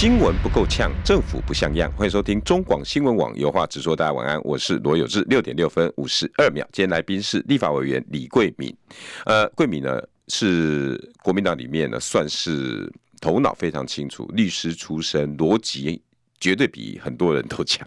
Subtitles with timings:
[0.00, 1.90] 新闻不够呛，政府不像样。
[1.96, 3.96] 欢迎收听中广新闻网有话直说。
[3.96, 5.22] 大家晚安，我是罗有志。
[5.22, 8.72] 六点六分五十二秒，今天来宾是立法委员李贵敏。
[9.26, 12.88] 呃，贵敏呢是国民党里面呢算是
[13.20, 16.00] 头脑非常清楚，律师出身，逻辑
[16.38, 17.84] 绝对比很多人都强。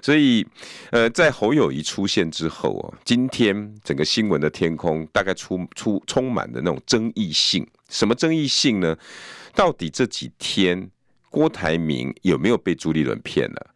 [0.00, 0.46] 所以，
[0.92, 7.66] 呃，在侯友宜出现之后啊，今天整个新闻的天空大概出出充满了那种争议性。
[7.90, 8.96] 什么争议性呢？
[9.54, 10.90] 到底这几天？
[11.34, 13.66] 郭台铭有没有被朱立伦骗了？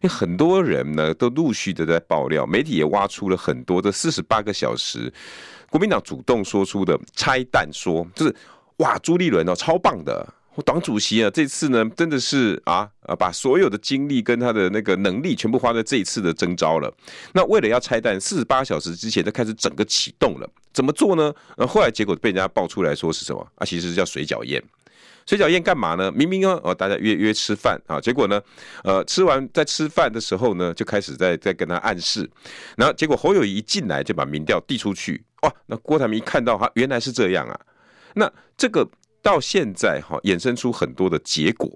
[0.00, 5.12] 因为很多人呢都陆续的在爆料，媒体也挖出了很多的四十八个小时，
[5.68, 8.32] 国民党主动说出的拆弹说，就是
[8.76, 10.24] 哇，朱立伦哦超棒的，
[10.64, 16.88] 党主席啊这次呢真的是啊啊把所有的精力跟他的那个能力全部花在这一次的征召了。
[17.32, 21.34] 那为了要拆弹，四十八小时之前就开始整个启动了，怎么做呢？
[21.56, 23.66] 呃，后来结果被人家爆出来说是什么啊？
[23.66, 24.62] 其实是叫水饺宴。
[25.28, 26.10] 水饺宴干嘛呢？
[26.10, 28.40] 明明哦，哦，大家约约吃饭啊，结果呢，
[28.82, 32.26] 呃，吃完在吃饭的时候呢，就开始在在跟他暗示，
[32.78, 37.60] 然后结果侯友宜一进来就把民调递出去，哇，那郭台铭一看到哈，原来是这样啊，
[38.14, 38.88] 那这个
[39.20, 41.70] 到现在哈，衍生出很多的结果，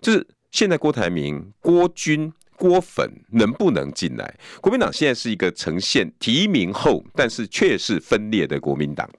[0.00, 4.32] 就是现在郭台铭、郭军、郭粉能不能进来？
[4.60, 9.10] 国民党现在是一个呈现提名后，但是却是分裂的国民党，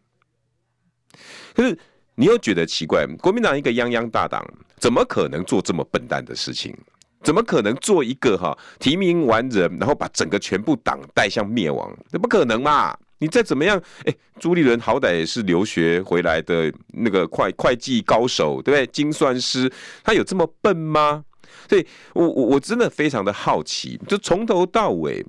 [1.54, 1.78] 可是。
[2.20, 4.44] 你又觉得奇怪，国民党一个泱泱大党，
[4.78, 6.76] 怎么可能做这么笨蛋的事情？
[7.22, 11.96] 怎么可能做一个哈提名完人，然后把整个全部党带向灭亡？
[12.12, 12.98] 那不可能嘛！
[13.20, 18.88] 你再怎么样，哎，朱立伦好歹也是留学回来的那个会会计高手，对不对？
[18.88, 19.72] 精算师，
[20.04, 21.24] 他有这么笨吗？
[21.70, 25.24] 所以我我我真的非常的好奇，就从头到尾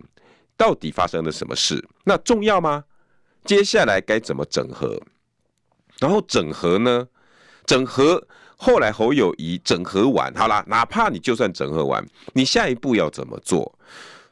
[0.57, 1.83] 到底发生了什么事？
[2.05, 2.85] 那重要吗？
[3.45, 5.01] 接下来该怎么整合？
[6.01, 7.07] 然后整合呢？
[7.67, 8.27] 整合
[8.57, 13.79] 后来侯友宜整合完，好啦，哪怕你就算整合完，你下一步要怎么做？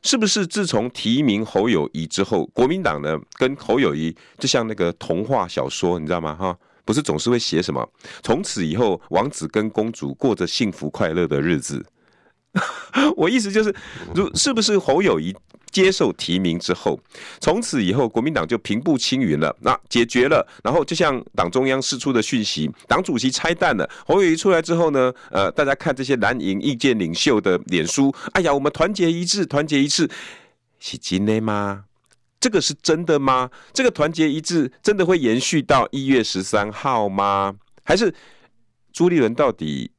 [0.03, 6.35] 是不是自从提名侯友宜之后，国民党呢跟侯友宜就像那个童话小说，你知道吗？
[6.35, 7.87] 哈，不是总是会写什么？
[8.23, 11.85] 从此以后，王子跟公主过着幸福快乐的日子。
[13.17, 13.75] 我意思就是，
[14.15, 15.35] 如是不是侯友宜？
[15.77, 16.99] 接受提名之后，
[17.39, 20.43] 从此以后国民党就平步青云了，那解决了。
[20.65, 23.87] 然后就像党中央释出的讯息，党主席拆弹了。
[24.07, 30.09] 侯友宜出来之后呢，呃，大家看这些蓝营意见领袖的脸书，哎呀，我们团结一致，团结一致，
[30.79, 31.85] 是真的吗？
[32.41, 33.51] 这个是真的吗？
[33.75, 37.55] 这个团结一致真的会延续到一月十三号吗？
[37.85, 38.15] 还是
[38.95, 39.91] 朱立伦到底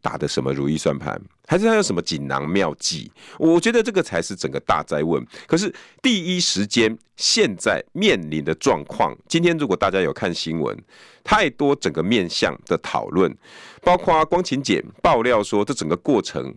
[0.00, 1.20] 打的什么如意算盘？
[1.50, 3.10] 还是他有什么锦囊妙计？
[3.36, 5.20] 我觉得这个才是整个大哉问。
[5.48, 10.78] 可是第一时间现在面临的状况，今天如果大家有看新闻，
[11.24, 13.36] 太多整个面向的讨论，
[13.82, 16.54] 包括光晴姐爆料说，这整个过程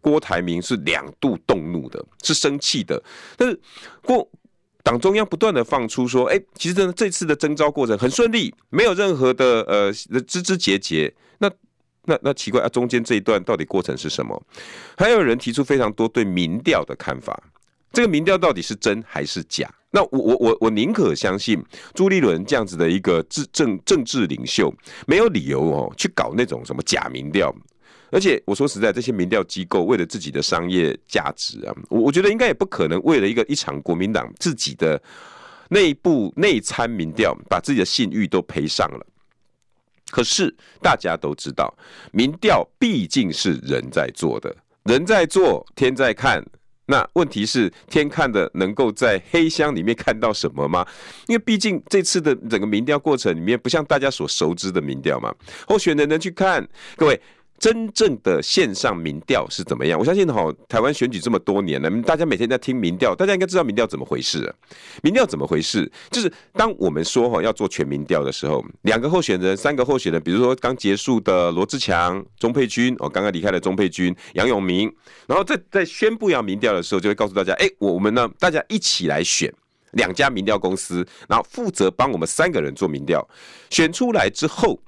[0.00, 3.02] 郭台铭是两度动怒的，是生气的。
[3.36, 3.60] 但是
[4.00, 4.30] 郭
[4.84, 9.92] 党中央不断的放出说，哎，其实呢这次的征召过程很顺利，没有任何的呃
[10.22, 11.12] 枝枝节节。
[12.06, 14.42] 那那奇怪啊，中间这一段到底过程是什么？
[14.96, 17.38] 还有人提出非常多对民调的看法，
[17.92, 19.68] 这个民调到底是真还是假？
[19.90, 21.62] 那我我我我宁可相信
[21.94, 24.72] 朱立伦这样子的一个政政政治领袖，
[25.06, 27.54] 没有理由哦去搞那种什么假民调。
[28.10, 35.00] 而且我说实在，这些民调机构为了自己的商业价值啊，我我觉得应该也不可能为了一个一场国民党自己的
[35.70, 39.06] 内部内参民调，把自己的信誉都赔上了。
[40.10, 41.72] 可是大家都知道，
[42.12, 46.44] 民调毕竟是人在做的，人在做，天在看。
[46.86, 50.86] 那问题是，天看的能够在黑箱里面看到什么吗？
[51.26, 55.34] 因为毕竟这次的整个民调过程里面，不像大家所熟知的民调嘛。
[55.66, 56.66] 候选人能去看，
[56.96, 57.20] 各位。
[57.58, 59.98] 真正的线上民调是怎么样？
[59.98, 64.54] 我相信哈，台湾选举这么多年了，大家每天在听民调，大家应该知道民调怎么回事？
[65.02, 65.90] 民调怎么回事？
[66.10, 74.92] 就是当我们说哈要做全民调的时候，两个候选人、三个候选人，比如说刚结束的罗志强、钟沛君，哦，刚刚离开了钟沛君、杨永明，
[75.26, 79.52] 然后在在宣布要民调的时候，就会告诉大家，哎，我们呢，大家一起来选
[79.92, 83.26] 两家民调公司，然后负责帮我们三个人做民调，
[83.70, 84.78] 选出来之后。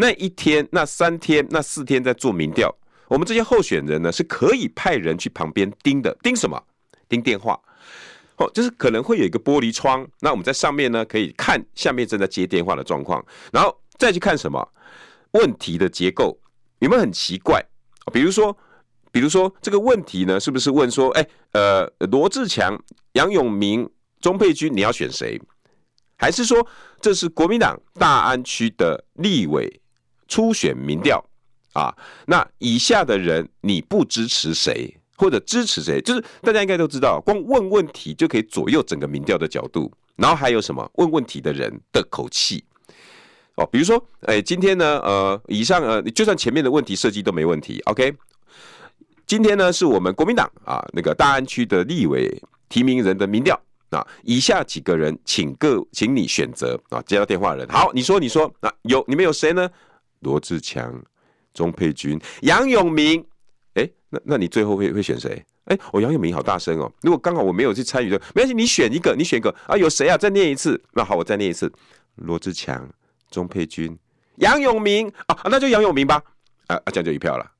[0.00, 2.74] 那一天、那三天、那四天在做民调，
[3.06, 6.58] 我们这些候选人呢是可以派人去旁边盯的，盯什么？
[7.06, 7.60] 盯电话。
[8.36, 14.66] 哦，就是可能会有一个玻璃窗，那我们在上面呢可以看下面正在接电话的状况，然后再去看什么
[15.32, 16.40] 问题的结构
[16.78, 17.62] 有没有很奇怪？
[18.10, 18.56] 比如说，
[19.12, 22.82] 比如说这个问题呢，是不是问说，哎，呃，罗志强、
[23.12, 23.86] 杨永明、
[24.18, 25.38] 钟佩君，你要选谁？
[26.16, 26.66] 还是说
[27.02, 29.79] 这是国民党大安区的立委
[30.30, 31.22] 初选民调
[31.74, 31.94] 啊？
[32.24, 34.96] 那以下的人你不支持谁？
[35.18, 36.00] 或者支持谁？
[36.00, 39.92] 就是大家应该都知道，光问问题就可以左右整个民调的角度。
[40.16, 40.90] 然后还有什么？
[40.94, 42.62] 问问题的人的口气
[43.56, 48.14] 哦，比如说，哎，今天呢，呃，以上呃，就算前面的问题设计都没问题，OK。
[49.26, 53.58] 今天呢，是我们国民党啊那个大安区的立委提名人的民调
[53.90, 59.70] 啊，以下几个人，请各，请你选择啊，接到电话人，好，你说，你说，那、啊、有你们有谁呢？
[60.20, 61.02] 罗志强、
[61.52, 63.24] 钟佩君、杨永明。
[63.74, 65.44] 哎，那那你最后会会选谁？
[65.64, 66.92] 哎，我杨永明好大声哦！
[67.02, 69.76] 如果刚好我没有去参与的，没关系，你选一个，你选一个啊！
[69.76, 70.18] 有谁啊？
[70.18, 70.82] 再念一次。
[70.94, 71.72] 那好，我再念一次：
[72.16, 72.88] 罗志强、
[73.30, 73.96] 钟佩君、
[74.36, 76.20] 杨永明啊，那就杨永明吧。
[76.66, 77.52] 啊啊，这样就一票了。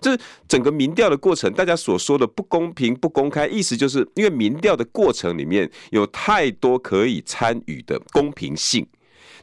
[0.00, 0.18] 这是
[0.48, 8.86] 整个民调的过程，大家所说的不公平、不公开，意思就是因为民调的过程里面有太多可以参与的公平性，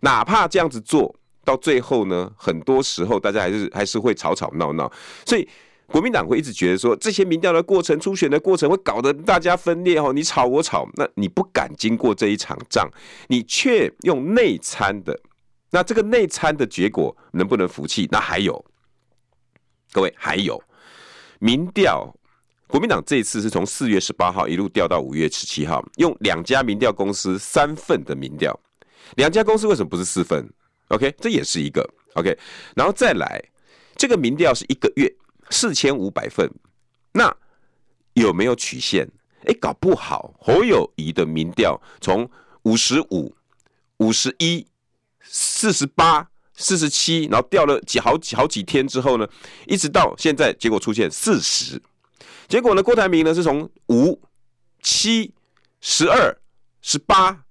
[0.02, 1.16] 哪怕这样子做
[1.48, 4.92] 到最后呢，很多时候大家还是还是会吵吵闹闹，
[5.26, 5.48] 所以。
[5.90, 12.90] 国民党会一直觉得说，这些民调的过程、初选的过程会搞得大家分裂哦，你吵我吵，那你不敢经过这一场仗，
[13.30, 15.18] 你却用内参的，
[15.72, 18.06] 那这个内参的结果能不能服气？
[18.12, 18.66] 那还有，
[19.94, 20.62] 各位还有。
[21.40, 22.14] 民调，
[22.68, 28.60] 国民党这一次是从四月十八号一路调到五月十七号，用两家民调公司三份的民调，
[29.16, 30.46] 两家公司为什么不是四份？
[30.90, 32.38] ？OK，这也是一个 OK，
[32.76, 33.44] 然后再来
[33.96, 35.14] 这个民调是一个月。
[35.50, 36.52] 四千五百份，
[37.14, 37.34] 那
[38.16, 39.10] 有没有曲线？
[39.46, 42.30] 哎，搞不好侯友谊的民调从
[42.64, 43.34] 五十五、
[44.00, 44.68] 五十一、
[45.22, 49.26] 四十八、四十七，然后掉了几好几好几天之后呢，
[49.68, 51.82] 一直到现在，结果出现四十。
[52.50, 54.22] 结果呢，郭台铭呢是从五、
[54.82, 55.34] 七、
[55.80, 56.38] 十二、
[56.82, 57.46] 十八，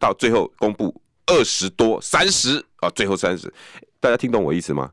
[0.00, 3.52] 到最后公布二十多、三十啊，最后三十。
[4.00, 4.90] 大家听懂我意思吗？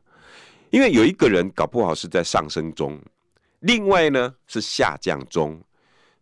[0.70, 3.00] 因为有一个人搞不好是在上升中，
[3.60, 5.60] 另外呢是下降中。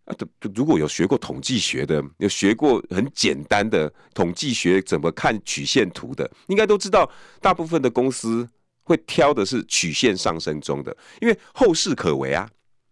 [0.07, 0.17] 啊，
[0.55, 7.11] 如果有学过统计学的，有学过很简单的统计学怎么看曲线图的，应该都知道，
[7.43, 8.49] 大部分的公司
[8.85, 12.49] 会挑的是曲线上升中的，因为后势可为啊。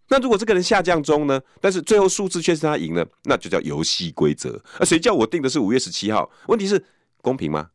[0.08, 4.62] 那如果这个人下降中呢，但是最后数字却是他赢了，那就叫游戏规则。
[4.78, 6.30] 啊，谁叫我定的是五月十七号？
[6.48, 6.84] 问题是
[7.26, 7.70] 公平吗？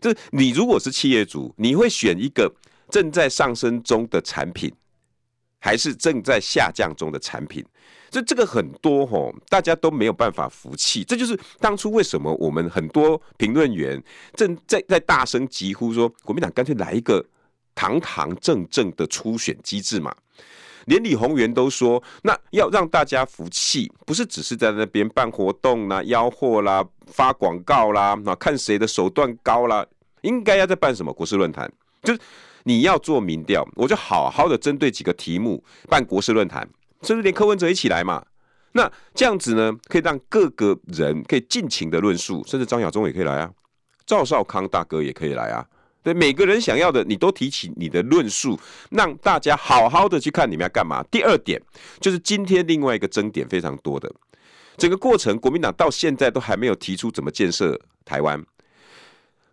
[0.00, 2.52] 就是你如果是企业主，你会选一个。
[2.90, 4.70] 正在上升中的产品，
[5.58, 7.64] 还是正在下降中的产品，
[8.10, 11.02] 这这个很多吼，大家都没有办法服气。
[11.02, 14.02] 这就是当初为什么我们很多评论员
[14.34, 17.24] 正在在大声疾呼说，国民党干脆来一个
[17.74, 20.14] 堂堂正正的初选机制嘛。
[20.86, 29.86] 连李鸿源都说，那要让大家服气，不是只是在那边办活动啦、吆喝啦、发广告啦，那，看谁的手段高啦，
[30.22, 31.70] 应该要在办什么国事论坛，
[32.02, 32.20] 就是。
[32.64, 36.64] 你要做民调，我就好好的针对几个题目办国事论坛，
[37.02, 38.24] 甚至连柯文哲一起来嘛。
[38.70, 43.50] 那这样子呢，可以让各个人可以尽情的论述，甚至张亚中也可以来啊，
[44.06, 45.66] 赵少康大哥也可以来啊。
[46.02, 48.58] 对，每个人想要的，你都提起你的论述，
[48.90, 51.02] 让大家好好的去看你们要干嘛。
[51.10, 51.62] 第二点
[52.00, 54.12] 就是今天另外一个争点非常多的，
[54.76, 58.44] 整个过程国民党到现在都还没有提出怎么建设台湾。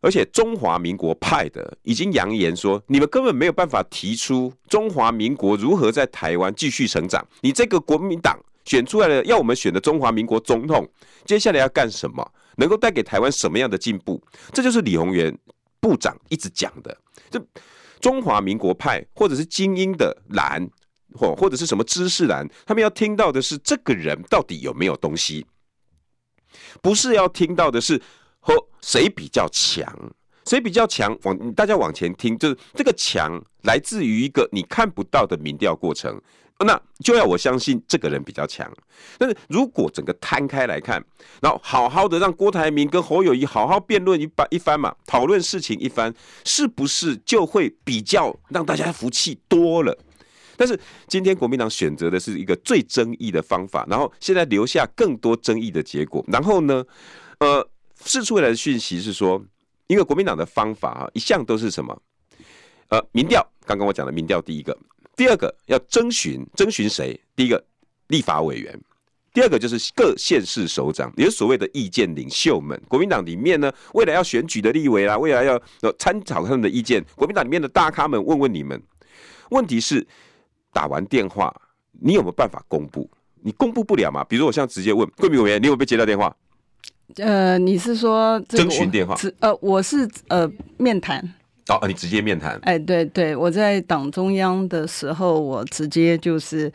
[0.02, 7.24] 而且中华民国派的已经扬言说，你们根本没有办法提出中华民国如何在台湾继续成长。
[7.42, 10.90] 你这个国民党选出来的要我们选的中华民国总统，
[11.26, 12.26] 接下来要干什么？
[12.56, 14.22] 能够带给台湾什么样的进步？
[14.54, 15.38] 这就是李鸿源
[15.80, 16.98] 部长一直讲的。
[17.30, 17.40] 这
[18.00, 20.68] 中华民国派或者是精英的蓝，
[21.14, 25.46] 或或者是什么知识蓝，他们要听到的是这个人到底有没有东西，
[26.82, 28.02] 不是要听到的是。
[28.42, 29.94] 和谁比较强？
[30.46, 31.16] 谁比较强？
[31.24, 36.20] 往大家往前听，就是这个强来自于一个你看不到的民调过程，
[36.66, 38.72] 那就要我相信这个人比较强。
[39.18, 41.04] 但是如果整个摊开来看，
[41.42, 46.14] 然后好好的让郭台铭跟侯友谊好好辩论一番一番嘛，讨论事情一番，
[46.44, 49.98] 是不是就会比较让大家服气多了？
[50.58, 56.84] 但是今天国民党选择的是一个最争议的方法，然后现在留下更多争议的结果，然后呢，
[57.40, 57.70] 呃。
[58.06, 59.44] 释出来的讯息是说，
[59.88, 62.02] 因为国民党的方法啊，一向都是什么？
[62.88, 63.46] 呃，民调。
[63.66, 64.72] 刚刚我讲的民调，第一个，
[65.20, 67.20] 第二个要征询，征询谁？
[67.36, 67.62] 第一个
[68.08, 68.80] 立法委员，
[69.34, 72.82] 第二个就是各县市首长，也是所谓的意见领袖们。
[72.88, 75.62] 国民党里面呢，未来要选举的立委啦，未来要
[75.98, 77.04] 参考他们的意见。
[77.18, 78.82] 国民党里面的大咖们问问你们，
[79.50, 80.08] 问题是
[80.72, 81.54] 打完电话，
[82.00, 83.10] 你有没有办法公布？
[83.42, 84.24] 你公布不了嘛？
[84.24, 86.34] 比如我现在直接问贵民委员，你有没有被接到电话？
[87.18, 89.18] 呃，你是说征询电话？
[89.42, 91.36] 呃，我是呃面谈。
[91.78, 92.60] 哦，你直接面谈？
[92.64, 96.72] 哎，对对，我在党中央的时候，我直接就是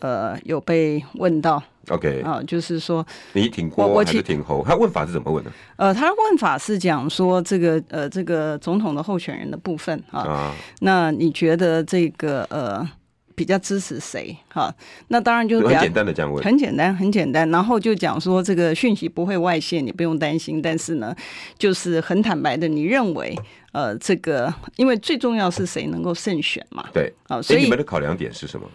[0.00, 1.62] 呃有被问到。
[1.88, 4.64] OK 啊，就是说你挺郭还是挺侯？
[4.66, 5.50] 他问法是怎么问的？
[5.76, 12.88] 呃，他问法是讲说这个呃这个总统的候选人的部分啊，啊那你觉得这个呃？
[13.34, 14.36] 比较支持谁？
[14.52, 14.72] 哈，
[15.08, 17.50] 那当然就是很简单的这样问，很简单，很简单。
[17.50, 20.60] 然后就讲说这个讯息不会外泄，你不用担心。
[20.60, 21.16] 但是呢，
[21.56, 23.34] 就是很坦白的，你认为
[23.72, 26.88] 呃，这个因为最重要是谁能够胜选嘛？
[26.92, 28.66] 对，啊，所以你们的考量点是什么？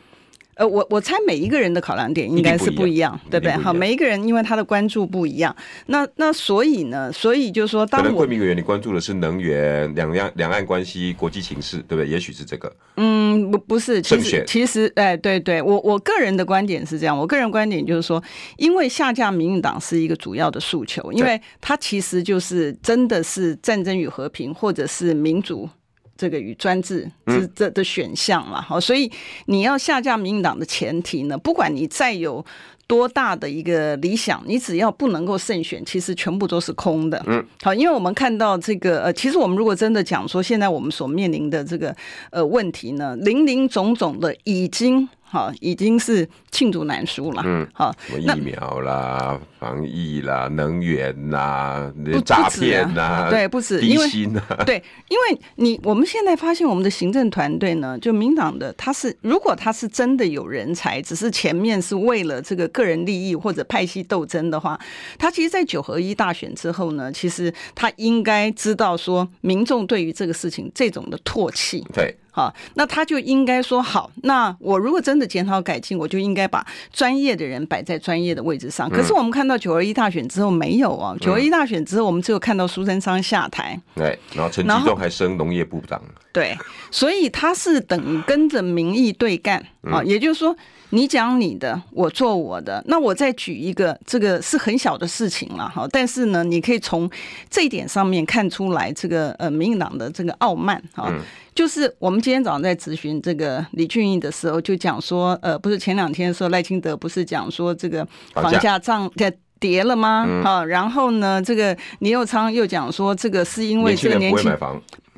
[0.57, 3.53] 呃，我我猜每一个人的考量点应该是不一样，对不对？
[3.53, 12.07] 好，每一个人因为他的关注不一样，那那所以呢，所以就是说，当贵民委员你关注的是能源、两岸两岸关系、国际情势，对不对？
[12.07, 12.71] 也许是这个。
[12.95, 18.21] 嗯，不不是，其实其实，哎，对对，我我个人的观点是这样，我个人观点就是说，
[18.57, 25.69] 因为下架民进党是一个主要的诉求，因为它其实就是真的是战争与和平，或者是民主。
[26.17, 29.11] 这个与专制之这的选项嘛，好，所以
[29.45, 32.43] 你要下架民进党的前提呢，不管你再有
[32.87, 37.23] 多大的一个理想，你只要不能够胜选，其实全部都是空的。
[37.27, 41.95] 嗯，好，因为我们看到这个呃，其实我们如果真的讲说，现在我们所面临的这个
[42.31, 45.07] 呃问题呢，林林总总的已经。
[45.29, 47.41] 好，已经是罄竹难书了。
[47.45, 51.91] 嗯，好，疫苗啦、防疫啦、能源啦、
[52.25, 54.07] 诈骗啦，对，不止，因为
[54.65, 64.79] 对，因为你我们现在发现，我们的行政团队呢，就民党的，他是如果他是真的有人才，只是前面是为了这个个人利益或者派系斗争的话，
[65.19, 72.15] 他其实，在九合一大选之后呢，其实他应该知道说，民众对于这个事情这种的唾弃，对。
[72.37, 74.11] 好，那他就应该说好。
[74.21, 76.63] 那我如果真的检讨改进，我就应该把
[76.93, 78.87] 专业的人摆在专业的位置上。
[78.87, 83.81] 可是我们看到九二一大选之后没有啊，九二一大选之后，我们只有看到苏贞昌下台。
[83.95, 85.99] 对，然后陈吉仲还升农业部长。
[86.31, 86.55] 对，
[86.91, 90.55] 所以他是等跟着民意对干啊，也就是说。
[90.91, 92.81] 你讲你的，我做我的。
[92.87, 95.87] 那我再举一个，这个是很小的事情了哈。
[95.91, 97.09] 但是呢，你可以从
[97.49, 101.11] 这一点上面看出来，这个呃，民进党的这个傲慢哈。
[101.53, 110.25] 就是我们今天早上在咨询这个李俊毅的时候，就讲说，呃，不是前两天的时候赖清德不是讲说这个房价涨在跌了吗？
[110.43, 114.55] 哈，然后呢，这个林右昌又讲说，这个是因为这个年轻。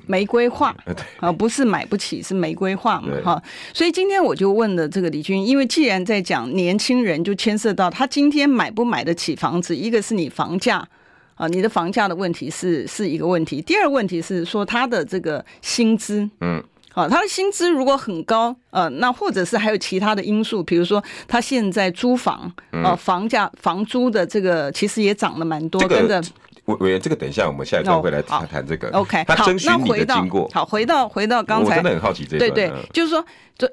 [0.10, 0.76] 没规划
[1.22, 3.44] 啊，不是买不起，是没规划嘛，哈。
[3.72, 10.84] 所以今天我就问了这个李军，因为既然在讲年轻人，就牵涉到他今天买不买得起房子，一个是你房价
[11.36, 13.62] 啊，你的房价的问题是是一个问题。
[13.62, 26.20] 第二个问题是说他的这个薪资，嗯，好，他的薪资如果很高，呃，那或者是还有其他的因素，比如说他现在租房，呃，房价房租的这个其实也涨了蛮多，跟着。
[26.78, 28.90] 委员，这个等一下，我们下一段会来谈谈这个。
[28.90, 30.50] OK，他征询你的经过。
[30.54, 32.52] 好，回到回到刚才，我真的很好奇这一段。
[32.52, 33.26] 对对，就是说，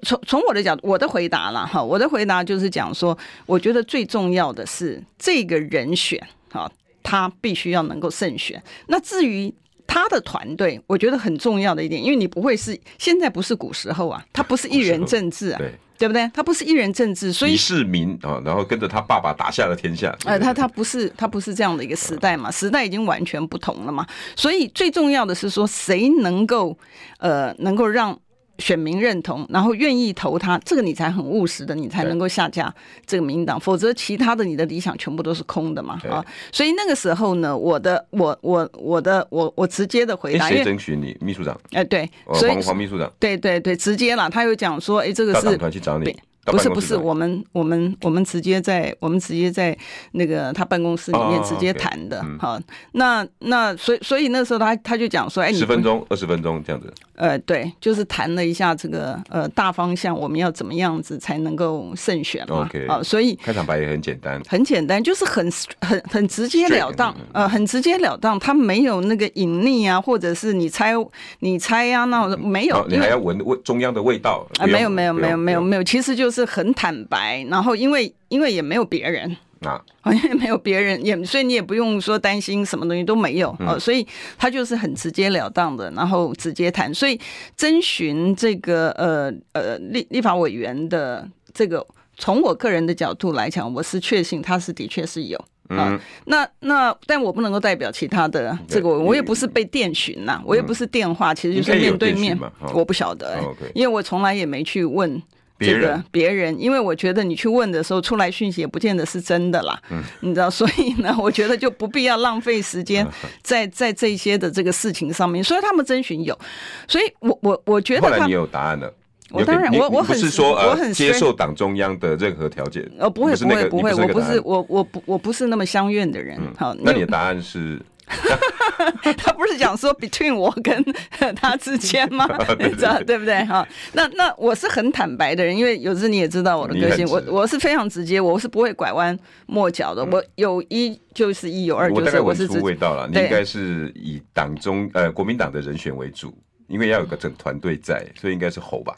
[0.03, 6.71] 从从我的角度，我的回答了哈，我的回答就是讲说，我觉得最重要的是这个人选哈，
[7.03, 8.63] 他必须要能够胜选。
[8.87, 9.53] 那至于
[9.87, 15.61] 他的团队，我觉得很重要的一点，因为你不会是现在不是古时候啊，他不是一人政治啊。
[15.99, 16.09] 对。
[16.09, 16.31] 不对？
[16.35, 20.17] 他不是一人政治，所以李世民啊，然后跟着他爸爸打下了天下。
[20.25, 24.07] 呃，他他不是他不是这样的一个时代嘛，时代已经完全不同了嘛。
[24.35, 26.77] 所以最重要的是说，谁能够
[27.19, 28.19] 呃能够让。
[28.59, 32.73] 选民认同，然后愿意投他，这个你才很务实的，你才能够下架
[33.07, 36.25] 这个民进党，否则其他的你的理想全部都是空的嘛啊！
[36.53, 41.17] 所以那个时候呢，我的我我我的我我直接的回答，谁征询你？
[41.21, 41.55] 秘书长？
[41.73, 46.17] 哎、呃，对，所以黄黄秘书长，对对对，直接了，他又讲说，哎，这个是团去找你。
[46.47, 49.77] 不是不是，我们我们我们直接在我们直接在
[50.13, 52.57] 那个他办公室里面直接谈的，好，
[52.93, 70.93] 那那所以所以那时候他他就讲说，哎，十分钟二十分钟这样子，呃，对，就是谈了一下这个呃大方向，我们要怎么样子才能够胜选嘛，啊，所以开场白也很简单，很简单，就是很很很直截了当，呃，很直截了当，他没有那个隐匿啊，或者是你猜
[71.41, 76.31] 你猜呀，那没有，你还要闻味中央的味道啊，没有没有没有没有没有，其实就。
[76.37, 86.93] 是很坦白，然后因为因为也没有别人啊，好像也没有别人，也所以你也不用说担心什么东西都没有啊，所以他就是很直截了当的，然后直接谈。
[86.93, 87.19] 所以
[87.57, 91.85] 征询这个呃呃立立法委员的这个
[92.17, 95.43] 从我个人的角度来讲，我是确信他是的确是有。
[95.69, 102.39] 嗯，那那但我不能够代表其他的这个，我也不是被电询呐，我也不是电话，其实就是面对面。
[102.73, 103.43] 我不晓得，
[103.75, 105.21] 因为我从来也没去问
[105.59, 109.81] 这个别人，因为我觉得你去问的时候出来讯息也不见得是真的啦。
[109.91, 113.07] 嗯，你知道，所以呢， 我觉得就不必要浪费时间
[113.43, 115.43] 在在这些的这个事情上面。
[115.43, 116.39] 所以他们征询有，
[116.87, 118.93] 所以我我我觉得后来你有答案了。
[119.31, 122.89] 我当然，我我很是说，我很接受党中央的任何条件。
[122.99, 126.39] 哦，不会，不会，不会，我不是，我我不我不是那么相愿的人。
[126.57, 127.81] 好，那你的答案是？
[129.19, 130.85] 他不是讲说 between 我跟
[131.37, 132.27] 他之间吗？
[132.59, 133.45] 你知道对不对？
[133.45, 140.05] 哈，那那我是很坦白的人，因为有时你也知道我的个性，我我是非常直接，我是不会拐弯抹角的。
[140.05, 142.47] 我有一就是一，有二就是我是。
[142.61, 146.33] 味道了，你应该是以党中呃国民党的人选为主，
[146.69, 148.97] 因为要有个整团队在，所以应该是侯吧。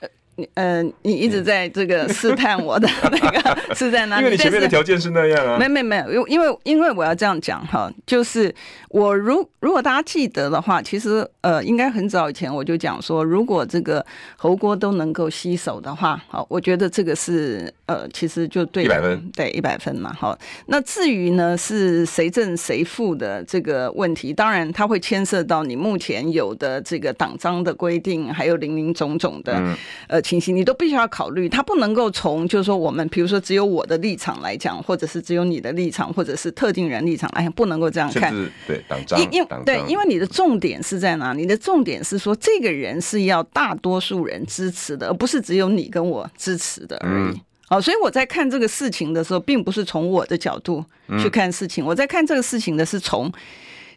[0.00, 4.24] 呃，你呃，你一直在这个试探我的 那个是在哪里？
[4.24, 5.56] 因为你前面的条件是那样啊。
[5.58, 8.52] 没没没有，因为因为我要这样讲哈，就是
[8.88, 14.04] 我如如果大家记得的话，其实呃，应该很早以前我就讲说，如果这个
[14.36, 20.12] 侯锅都能够吸手的话，好，我觉得这个是呃，其实就对一百分，对一百分嘛。
[20.18, 20.36] 好，
[20.66, 29.54] 那至于呢是谁正谁负的这个问题，当然它会牵涉到你目前有的这个党章的规定，还有林林总总的。
[29.54, 29.76] 嗯、
[30.08, 38.34] 呃，情形你都必须要考虑，他不能够从就是说我们比如说只有我的立场来讲，或者是只有你的立场，或者是特定人立场来讲，不能够这样看。
[38.66, 41.42] 对党章，因因对，因为你的重点是在哪里？
[41.42, 47.34] 你的重点是说这个人是要大多数人支持的，而不是只有你跟我支持的而已。
[47.34, 50.82] 嗯、好，所以我在看这个事情的时候，并不是从我的角度
[51.20, 53.30] 去看事情，嗯、我在看这个事情的是从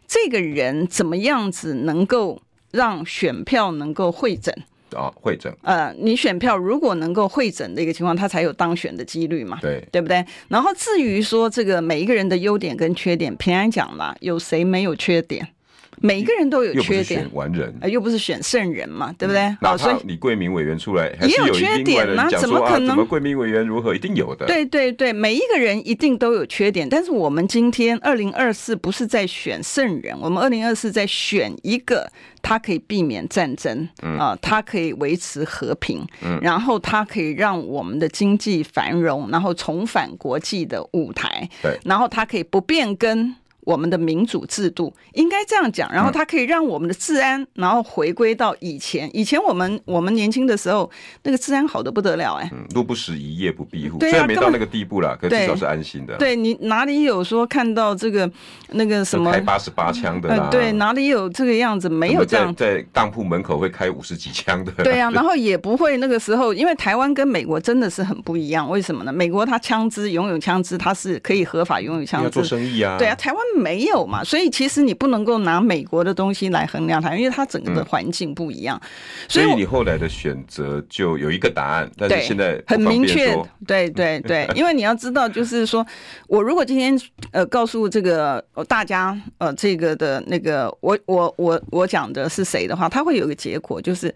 [0.06, 4.54] 这个人怎么样子能够让选票能够汇整。
[4.94, 5.52] 啊，会诊。
[5.62, 9.58] 呃，你选票如果能够会诊的一个情况，他才有当选的几率嘛？
[9.60, 10.24] 对，对不对？
[10.48, 15.48] 然后至于说这个每一个人的优点跟缺点，平安讲了，有谁没有缺点？
[16.00, 19.56] 每一个人都有缺点，选完人，又不是选圣人嘛，对不对？
[19.60, 22.88] 好，所以李桂明委员出来也有缺点啊，怎么可能？
[22.88, 23.94] 怎么桂明委员如何？
[23.94, 24.46] 一定有的。
[24.46, 32.10] 对对对，每一个人一定都有缺点，但是我们今天二零二四不是在选圣人，我们二零二四在选一个
[32.42, 36.06] 他可以避免战争啊，他可以维持和平，
[36.40, 43.34] 然后他可以让我们的经济繁荣，然后重返国际的舞台，对，然后他可以不变更。
[43.68, 49.10] 我们的民主制度应该这样讲，然后它可以让我们的治安，然后回归到以前。
[49.12, 50.90] 以前我们我们年轻的时候，
[51.24, 52.48] 那个治安好的不得了哎。
[52.50, 53.98] 嗯，路不拾遗，夜不闭户。
[54.00, 56.16] 虽然没到那个地步啦，可至少是安心的。
[56.16, 58.30] 对，你哪里有说看到这个
[58.70, 60.30] 那个什么开八十八枪的？
[60.30, 61.90] 嗯，对，哪里有这个样子？
[61.90, 64.72] 没有这样，在当铺门口会开五十几枪的。
[64.82, 68.70] 对啊，然后也不会那个时候，因为台湾跟美国真的是很不一样。
[68.70, 69.12] 为什么呢？
[69.12, 72.24] 美国它枪支拥有枪支，它是可以合法拥有枪支。
[72.24, 72.96] 要做生意啊。
[72.96, 73.38] 对啊，台湾。
[73.58, 78.80] 没有嘛，所以其实你不能够拿美国的东西来衡量它，因为它整个的环境不一样。
[78.82, 78.88] 嗯、
[79.28, 83.36] 所以你后来的选择就有一个答案，但是现在很明确。
[83.66, 85.84] 对对对， 因为你要知道，就是说
[86.28, 86.98] 我如果今天
[87.32, 94.14] 呃告诉这个大家呃这个的那个我我我我讲的是谁的话，他会有个结果，就是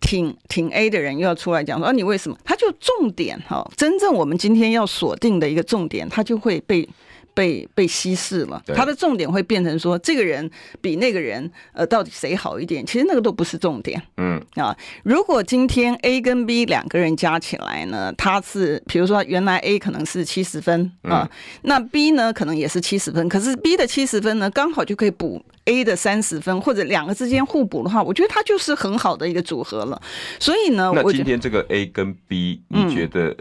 [0.00, 2.36] 挺挺 A 的人又要出来讲说啊，你为什么？
[2.44, 6.88] 他就重点哈，真正我们今天要锁定的一个重点，他就会被。
[7.34, 10.48] 被被稀释了，他的重点会变成说，这个人
[10.80, 12.86] 比那个人，呃，到底谁好一点？
[12.86, 14.00] 其实那个都不是重点。
[14.16, 21.28] 嗯啊，如果今天 A 跟 B 两个人加起来呢，他是比如说原来 A 可能是七十分啊，
[21.62, 30.00] 那 B 呢可能也是七十分，可是 B 的七十分呢刚好就可以补 A 的三十分，或者两个之间互补的话，我觉得他就是很好的一个组合了。
[30.38, 33.36] 所以呢，那今天这个 A 跟 B，你觉得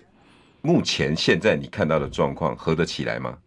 [0.62, 3.38] 目前现在你看到的状况合得起来吗？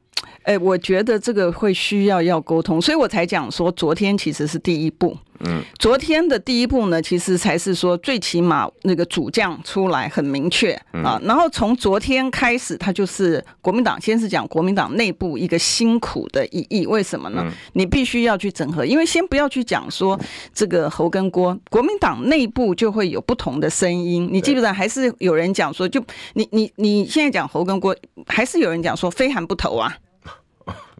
[0.42, 5.16] 哎，我觉得这个会需要要沟通，所以我才讲说，昨天其实是第一步。
[5.40, 11.20] 嗯，昨天的第一步呢，其实才是说最起码那个主将出来很明确啊。
[11.24, 16.86] 然后从昨天开始，他就是国民党，先是讲国民党内部一个辛苦的意义。
[16.86, 17.44] 为什么呢？
[17.74, 20.18] 你必须要去整合，因为先不要去讲说
[20.54, 24.26] 这个侯跟郭，国民党内部就会有不同的声音。
[24.32, 24.72] 你记不记得？
[24.72, 26.02] 还是有人讲说，就
[26.32, 27.94] 你你你现在讲侯跟郭，
[28.26, 29.94] 还是有人讲说非韩不投啊。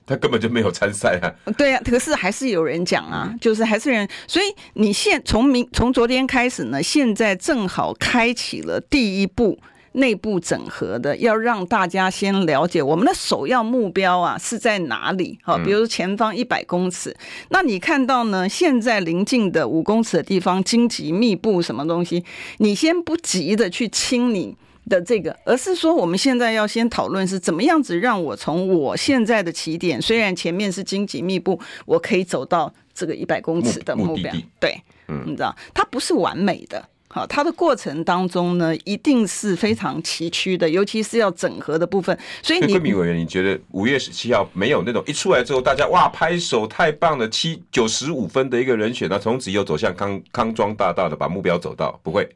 [0.06, 1.26] 他根本就没有参赛啊！
[1.58, 9.58] 对啊，可是还是有人讲啊，就是还是人，所以你现从明从昨天开始呢，现在正好开启了第一步
[9.92, 15.38] 内部整合的，要让大家先了解我们的首要目标啊是在哪里？
[15.42, 17.16] 好，比如前方一百公尺，
[17.48, 18.48] 那你看到呢？
[18.48, 22.24] 现在临近的五公尺的地方荆棘密布，什么东西？
[22.58, 24.56] 你先不急着去清理。
[24.88, 34.32] 的这个，而是说我们现在要先讨论是怎么样子让我从我现在的起点，虽然前面是荆棘密布，我可以走到这个一百公尺的目标。
[34.60, 36.88] 对，嗯，你知道，它不是完美的。
[37.08, 42.18] 好，它的过程当中呢，一定是非常崎岖的，尤其是要整合的部分。
[42.42, 52.28] 所以，桂民委员，你觉得五月十七号没有那种一出来之后，大家哇拍手太棒了，七九十五分的一个人选，那从此又走向康康庄大道的把目标走到，不会？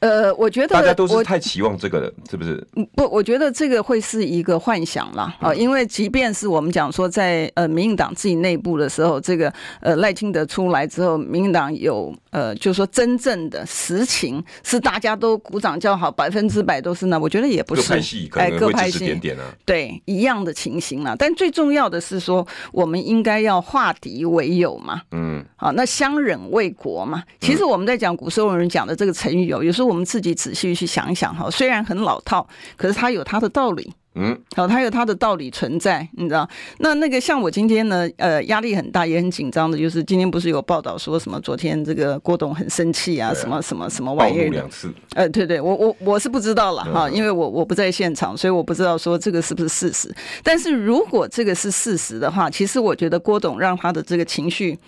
[0.00, 2.62] 呃，我觉得大家都是太期望这个了，是不是？
[2.94, 17.80] 不，我觉得这个会是一个幻想了啊，因为即便是我们讲说在呃民进党自己内部的时候，这个呃赖清德出来之后，民进党有呃就是说真正的实情是大家都鼓掌叫好，百分之百都是那，我觉得也不是。
[17.80, 21.16] 各派系可能会指指点点啊，对一样的情形了。
[21.16, 27.22] 但最重要的是说，我们应该要化敌为友嘛，嗯，好，那相忍为国嘛。
[27.40, 29.86] 其实我们在讲古时候人讲的这个成语哦，有时候。
[29.86, 32.44] 我们自己仔细去想一想哈，虽然很老套，
[32.76, 33.88] 可是它有它的道理。
[34.18, 36.48] 嗯，好，它有它的道理存在，你知道？
[36.78, 41.38] 那那个像我今天呢，呃，压力很大，也很紧张的，就是今天不是有报道说什么？
[41.42, 44.48] 昨天这个郭董很生气啊，什么什么什么玩意儿？
[44.48, 44.90] 两次。
[45.14, 50.10] 呃，对对，我我我是不知道了哈，因为我我不在现场，所以我不知道说这个是不是事实。
[50.42, 54.78] 但是如果这个是事实的话，其实我觉得郭董让他的这个情绪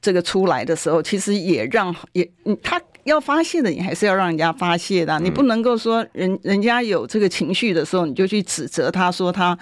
[0.00, 2.26] 这个出来的时候，其实也让也
[2.62, 2.80] 他。
[3.04, 9.58] 要发泄的，你还是要让人家发泄的，你不能够说人人家有这个情绪的时候，你就去指责他说他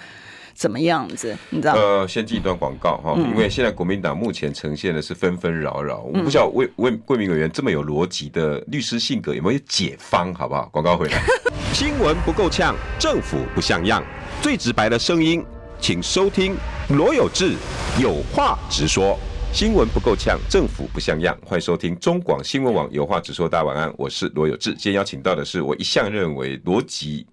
[0.53, 1.73] 怎么样子，你知道？
[1.73, 10.69] 呃，先进一段广告哈，因为现在国民党目前呈现的是纷纷扰扰，我不知道为为桂民委员这么有逻辑的律师性格有没有解方，好不好？
[10.71, 11.21] 广告回来，
[11.73, 14.03] 新闻不够呛，政府不像样，
[14.41, 15.43] 最直白的声音，
[15.79, 16.55] 请收听
[16.89, 17.55] 罗有志
[17.99, 19.17] 有话直说。
[19.53, 21.37] 新闻不够呛，政府不像样。
[21.45, 23.49] 欢迎收听中广新闻网，有话直说。
[23.49, 24.71] 大家晚安，我是罗有志。
[24.71, 27.27] 今天邀请到的是我一向认为逻辑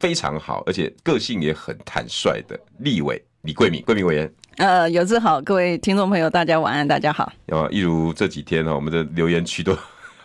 [0.00, 4.30] 非常好，而且个性也很坦率的立委李桂敏，桂敏委员。
[4.56, 7.32] 呃，有志好，各位听众朋友，大家晚安，大家好。
[7.46, 9.72] 啊，一如这几天哈，我们的留言区都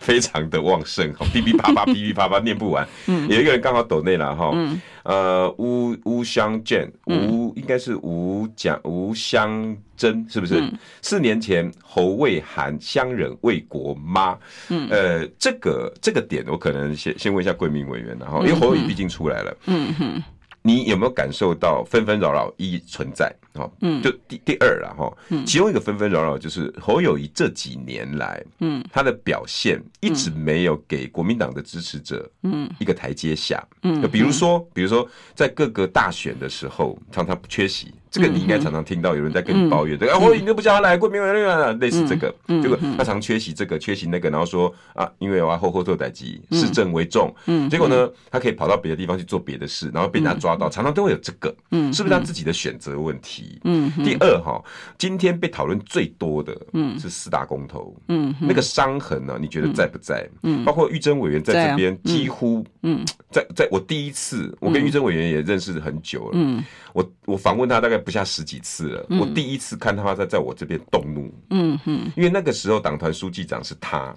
[0.00, 2.86] 非常的旺盛， 噼噼啪啪， 噼噼啪啪，念不完。
[3.06, 4.50] 嗯，有一个人刚好抖内了哈。
[4.54, 4.80] 嗯。
[5.04, 10.60] 呃，吴吴香见吴应该是吴讲吴香珍是不是？
[10.60, 14.36] 嗯、四年前侯卫韩相忍为国妈。
[14.68, 19.56] 嗯，呃，这个这个点我可能先先问一下贵民委员，然后因为侯友宜毕竟出来了。
[19.66, 20.12] 嗯哼。
[20.16, 20.22] 嗯
[20.68, 23.34] 你有没有感受到纷纷扰扰一存在？
[23.54, 25.10] 哈，嗯，就第第二了哈，
[25.46, 37.94] 其中一个纷纷扰扰就是侯友谊这几年来，嗯，他的表现一直没有给国民党的支持者，嗯，一个台阶下，嗯，就比如说，比如说在各个大选的时候，常常不缺席。
[38.10, 52.14] 这个你应该常常听到有人在跟你抱怨，对、嗯、啊，我你都不叫他来，过敏了，类似这个，这个他常缺席这个，缺席那个，然后说啊，因为我要后后做代机，市政为重，嗯，结果呢，他可以跑到别的地方去做别的事，然后被人家抓到，常常都会有这个，嗯，是不是？
[52.14, 53.60] 他自己的选择问题？
[53.64, 54.62] 嗯，第二哈，
[54.96, 60.26] 今天被讨论最多的，嗯，是四大公投，嗯，那个伤痕呢，你觉得在不在？
[60.42, 66.64] 嗯，包括玉珍委员在这边，几乎，嗯，在在我第一次，我跟玉珍委员也认识很久了，嗯。
[66.98, 74.12] 我我访问他大概不下十几次了，嗯、我第一次看他在在我这边动怒，嗯哼，因为那个时候党团书记长是他，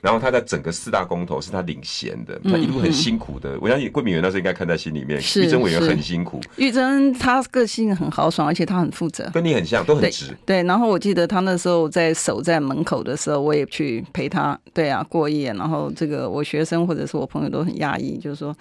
[0.00, 10.26] 然后他在整个四大公投是他领衔的，他一路很辛苦的，嗯、我相信桂民委员那时候应该看在心里面，玉珍委员很辛苦，玉珍她个性很豪爽，而且她很负责，跟你很像，都很直。
[10.44, 18.52] 对，对，然后我记得他那时候在守在门口的时候，我也去陪他，对啊，过夜，然后这个我学生或者是我朋友都很讶异，就是说，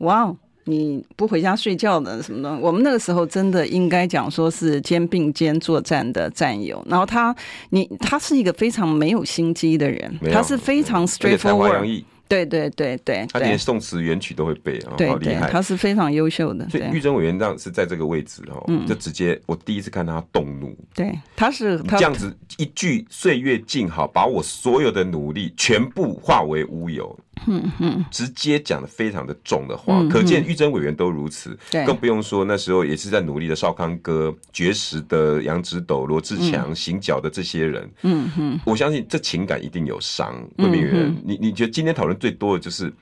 [0.00, 0.36] 哇哦。
[0.64, 2.56] 你不回家睡觉的什么的？
[2.58, 6.84] 我们那个时候真的应该讲说是肩并肩作战的战友。
[6.88, 7.34] 然后他，
[7.70, 12.04] 你他是一个非常没有心机的人，他是非常 straightforward。
[12.26, 15.50] 对对对对，他连宋词元曲都会背好厉害！
[15.50, 16.66] 他是非常优秀的。
[16.70, 20.74] 所以玉珍委员长是在这个位置哦，就直接我第一次看他动怒。
[20.94, 27.16] 对，他是这样子一句“岁月静好”，把我所有的努力全部化为乌有。
[27.46, 37.90] 嗯嗯，直接讲的非常的重的话，可见玉珍委员都如此，更不用说那时候也是在努力的少康哥、绝食的杨植斗、罗志强、行脚的这些人。
[38.02, 40.34] 嗯嗯，我相信这情感一定有伤。
[40.56, 42.92] 桂民委员，你你觉得今天讨论最多的就是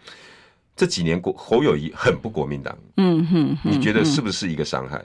[0.74, 2.76] 这几年国侯友谊很不国民党？
[2.96, 5.02] 嗯哼，你觉得是不是一个伤害？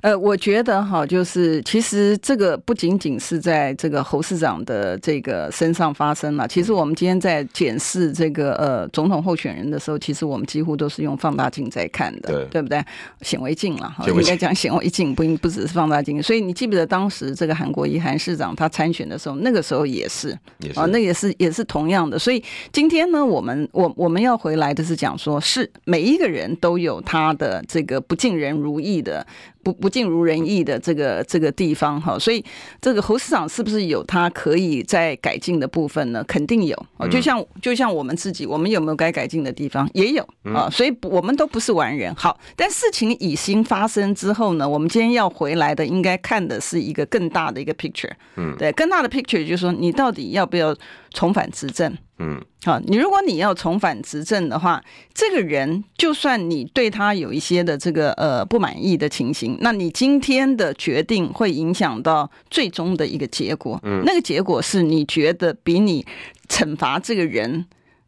[0.00, 6.46] 呃，我觉得哈，就是其实这个不仅仅是在这个侯市长的这个身上发生了。
[6.46, 12.82] 其实我们今天在检视这个呃总统候选人的时候，其实我们几乎都是用放大镜在看的，对，对不对？
[13.22, 16.22] 显微镜了，应该讲显微镜，不应不只是放大镜。
[16.22, 20.30] 所以你记不记得当时这个韩国瑜韩市长他参选的时候，那个时候也是，
[20.74, 22.18] 啊，那也是也是同样的。
[22.18, 29.26] 所以今天呢，我们我我们要回来的是讲说，是每一个人都有他的这个不尽人如意的。
[29.66, 32.44] 不不尽如人意的这个这个地方哈，所以
[32.80, 36.22] 这个侯市长是不是有他可以在改进的部分呢？
[36.22, 39.90] 肯定有，就像就像我们自己，我们有没有该改进的地方？
[39.92, 40.24] 也有
[40.54, 42.14] 啊，所以我们都不是完人。
[42.14, 48.12] 好，但事情已经发生之后呢，我们今天要回来的，应该看的是一个更大的一个 picture。
[48.36, 50.72] 嗯，对，更大的 picture 就是说，你到底要不要
[51.12, 51.92] 重返执政？
[52.18, 63.78] 嗯，好，你如果你要重返执政的话，这个人就算你对他有一些的这个呃不满意的情形，那你今天的决定会影响到最终的一个结果。
[63.82, 66.04] 嗯，那个结果是你觉得比你
[66.48, 67.66] 惩罚这个人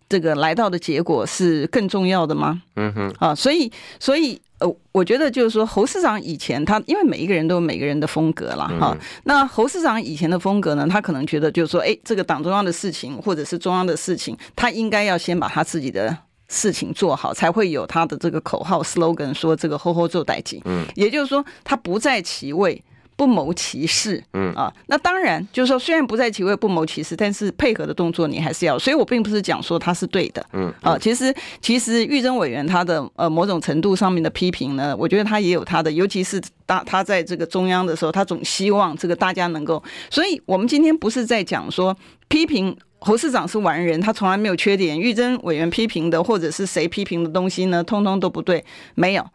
[0.08, 2.62] 这个来到的结果是更重要的吗？
[2.76, 4.40] 嗯哼，啊，所以所以。
[4.60, 8.96] 呃，我觉得就是说，侯市长以前他，因为每一个人都有每个人的风格了哈。
[9.24, 16.16] 那侯市长以前的风格呢，他可能觉得就是说，哎，这个党中央的事情或者是中央的事情，他应该要先把他自己的
[16.48, 20.60] 事情做好，才会有他的这个口号 slogan 说这个“吼吼做代金”。
[20.66, 22.82] 嗯，也就是说，他不在其位。
[23.18, 28.78] 不谋其事，嗯啊，那当然就是说，虽然不在其位不谋其事，但是配合的动作你还是要。
[28.78, 39.82] 所以我并不是讲说他是对的，嗯啊，其实其实玉珍委员他的呃某种程度上面的批评呢，我觉得他也有他的，尤其是大他在这个中央的时候，他总希望这个大家能够。
[40.08, 41.96] 所以我们今天不是在讲说
[42.28, 44.96] 批评侯市长是完人，他从来没有缺点。
[44.96, 49.26] 玉珍委员批评的或者是谁批评的东西呢，通通都不对，没有。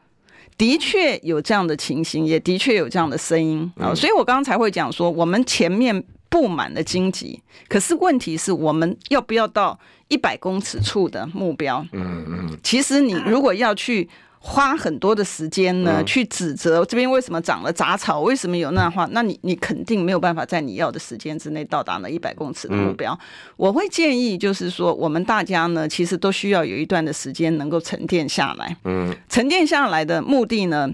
[0.57, 11.85] 的确有这样的情形，也的确有这样的声音啊，所以我刚刚才会讲说，我们前面布满了荆棘，可是问题是我们要不要到一百公尺处的目标？
[11.91, 14.09] 嗯嗯，其实你如果要去。
[14.45, 23.17] 花很多的时间呢，去指责这边为什么长了杂草，为什么有那话，那你你肯定没有办法在你要的时间之内到达那一百公尺的目标。
[23.55, 28.75] 我会建议就是说，我们大家呢，其实都需要有一段的时间能够沉淀下来。
[28.83, 30.89] 嗯，沉淀下来的目的呢，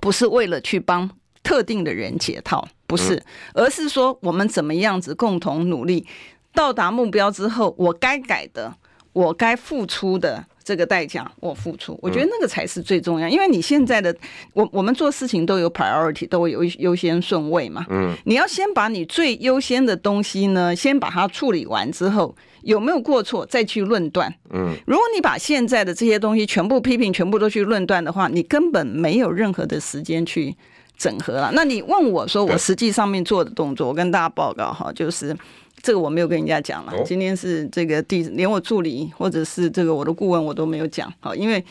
[0.00, 1.10] 不是为了去帮
[1.42, 3.20] 特定的人解套，不是，
[3.54, 6.06] 而是说我们怎么样子共同努力，
[6.54, 8.76] 到达目标之后，我该改的，
[9.12, 10.44] 我该付出的。
[10.68, 14.14] 这个代价我付出，我觉得那个才是最重要，因为你现在的
[14.52, 17.86] 我我们做事情都有 priority，都有优先顺位嘛。
[17.88, 24.30] 嗯，你要先把你最优先的东西呢，先把它处理完之后，有没有过错再去论断。
[24.50, 30.54] 嗯，如果你把现在的这些东西全部批评，全部都去论断的话，你根本没有任何的时间去
[30.98, 31.50] 整合了。
[31.54, 35.34] 那你问我说，我实际上面做的动作，我跟大家报告哈，就是。
[35.82, 36.92] 这个我没有跟人家讲了。
[37.04, 41.12] 今天是这个第连我助理或者是这个我的顾问我都没有讲。
[41.20, 41.64] 好，因为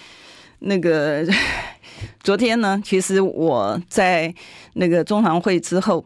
[0.59, 1.25] 那个
[2.23, 4.33] 昨天呢，其实我在
[4.73, 6.03] 那个中常会之后，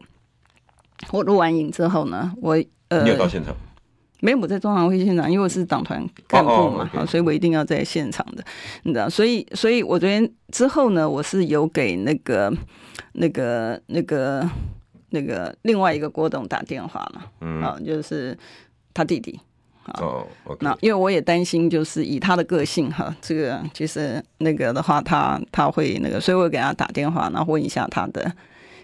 [1.10, 3.54] 我录完影之后呢，我呃，你有到现场？
[4.20, 8.44] 没有，我在中常会现场，因为我是党团干部嘛，好，所以我一定要在现场的，
[8.82, 12.52] 你知道，所以，所以我昨天之后呢，我是有给那个
[13.14, 14.48] 那个那个。
[15.12, 18.36] 那个另外一个郭董打电话嘛，嗯，啊，就是
[18.92, 19.38] 他弟弟，
[19.98, 20.26] 哦，
[20.60, 28.32] 那因为我也担心，就是以他的个性哈，这个其实那个的话，他他会那个，所以我给他打电话，然后问一下他的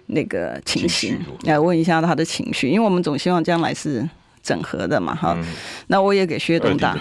[0.06, 4.08] 那个情形，来问一下他的情绪，因为我们总希望将来是
[4.42, 5.36] 整合的嘛，哈，
[5.86, 6.96] 那我也给薛董打。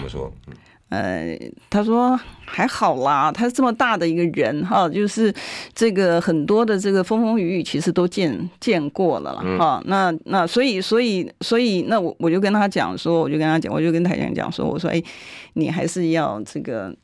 [0.90, 5.32] 呃，他说还好啦，他这么大的一个人哈，就是
[5.74, 9.82] 这个很多的这个风风雨雨，其实都见见过了啦哈。
[9.84, 15.02] 那那所以所以所以那我我就跟他讲说，我就跟他讲，我就跟台长讲说，我说哎，
[15.52, 16.94] 你还是要这个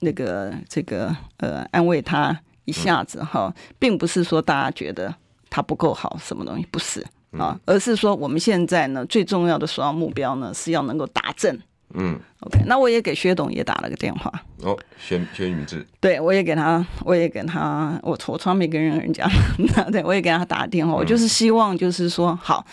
[0.00, 5.14] 那个这个呃安慰他一下子哈，并不是说大家觉得
[5.48, 7.02] 他不够好什么东西，不是
[7.38, 11.58] 啊，而是说我们现在呢最重要的首要目标呢是要能够打正。
[11.94, 14.32] 嗯，OK，那我也给薛董也打了个电话。
[14.62, 19.28] 哦，薛薛宇志，对我也给他，我也给他，我我从来没跟任何人讲，
[19.90, 20.94] 对我也给他打电话。
[20.94, 22.64] 我就是希望，就是说，好，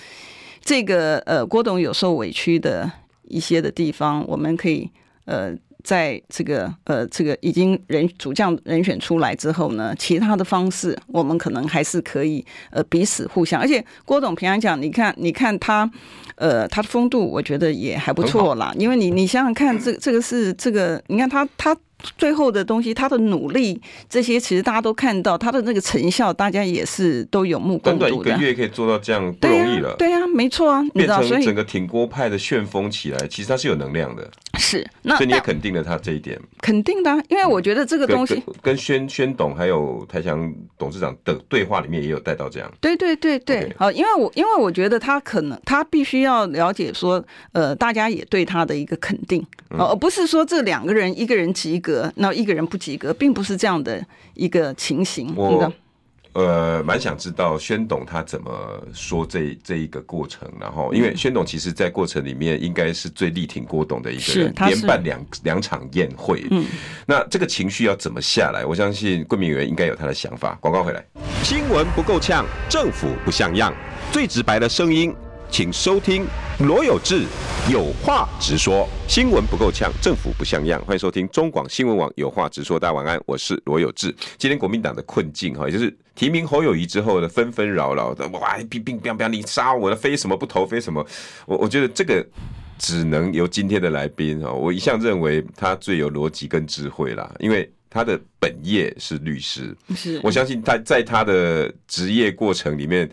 [0.61, 2.91] 这个呃，郭董有受委屈的
[3.23, 4.89] 一些的地方，我们可以
[5.25, 5.55] 呃。
[5.87, 13.57] 在这个呃，这个已经人主将人选出来之后呢，其他的方式我们可能还是可以呃彼此互相。
[13.61, 15.89] 而且郭董平常讲，你看你看他
[16.35, 18.73] 呃他的风度，我觉得也还不错啦。
[18.77, 21.73] 因为你你想想看，这这个是这个，你看他他
[22.17, 28.09] 最后的东西，他的努力这些，其实大家都看到他的那个成效，大家也是都有目共睹的。
[28.09, 29.95] 短短一个月可以做到这样，不容易了。
[29.97, 34.29] 对呀、啊啊，没错啊，变成整个挺锅派的旋风起来，其实他是有能量的。
[34.59, 36.39] 是，那所以你也肯定了他这一点。
[36.61, 42.71] 肯定的、啊，因为我觉得这个东西、嗯、跟宣宣董还有台强董事长的对话里面也有带到这样。
[42.81, 43.73] 对对对对，okay.
[43.77, 55.33] 好，因为我因为我觉得他可能他必须要了解说，呃，大家也对他的一个肯定，而、嗯、不是说这两个人一个人及格，那一个人不及格，并不是这样的一个情形。
[55.35, 55.71] 我
[56.33, 58.51] 呃，蛮想知道宣董他怎么
[58.93, 66.45] 说这这一个过程，然后因为宣董其实在过程里面应该是最力挺郭董的一个人，连办两两场宴会。
[66.51, 66.65] 嗯，
[67.07, 68.65] 那这个情绪要怎么下来？
[68.65, 70.55] 我相信桂民委员应该有他的想法。
[70.61, 71.03] 广告回来，
[71.41, 73.73] 新闻不够呛，政府不像样，
[74.11, 75.15] 最直白的声音。
[75.49, 76.25] 请收听
[76.59, 77.23] 罗有志
[77.71, 80.79] 有话直说，新闻不够呛，政府不像样。
[80.85, 84.13] 欢迎收听中广新闻网有话直说，大家晚安，我是罗有志。
[84.37, 91.05] 今天国民党的困境哈，也就是提名侯友谊之后呢纷纷扰扰的，哇，乒乒乓乓，你杀我了，非什么不投，非什么。
[91.45, 92.25] 我我觉得这个
[92.77, 103.09] 只能由今天的来宾哈，我一向认为他最有逻辑跟智慧啦，因为他的本业是律师，是我相信他在他的职业过程里面。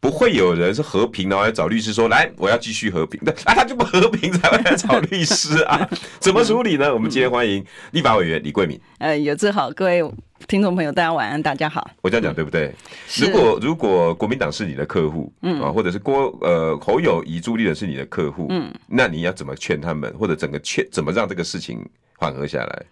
[0.00, 5.88] 不会有人是和平，然后来找律师说：“来，我要继续和平。”那啊，他就不和平 才会来找律师啊？
[6.20, 6.92] 怎么处理呢？
[6.92, 8.80] 我们今天欢迎立法委员李桂敏。
[8.98, 10.02] 呃，有志好，各位
[10.46, 11.90] 听众朋友，大家晚安，大家好。
[12.00, 12.72] 我这样讲对不对？
[13.16, 21.84] 如果如果国民党是你的客户，嗯啊，或者是郭呃侯友宜朱立伦是你的客户，嗯，那你要怎么劝他们，或者整个劝怎么让这个事情
[22.16, 22.82] 缓和下来？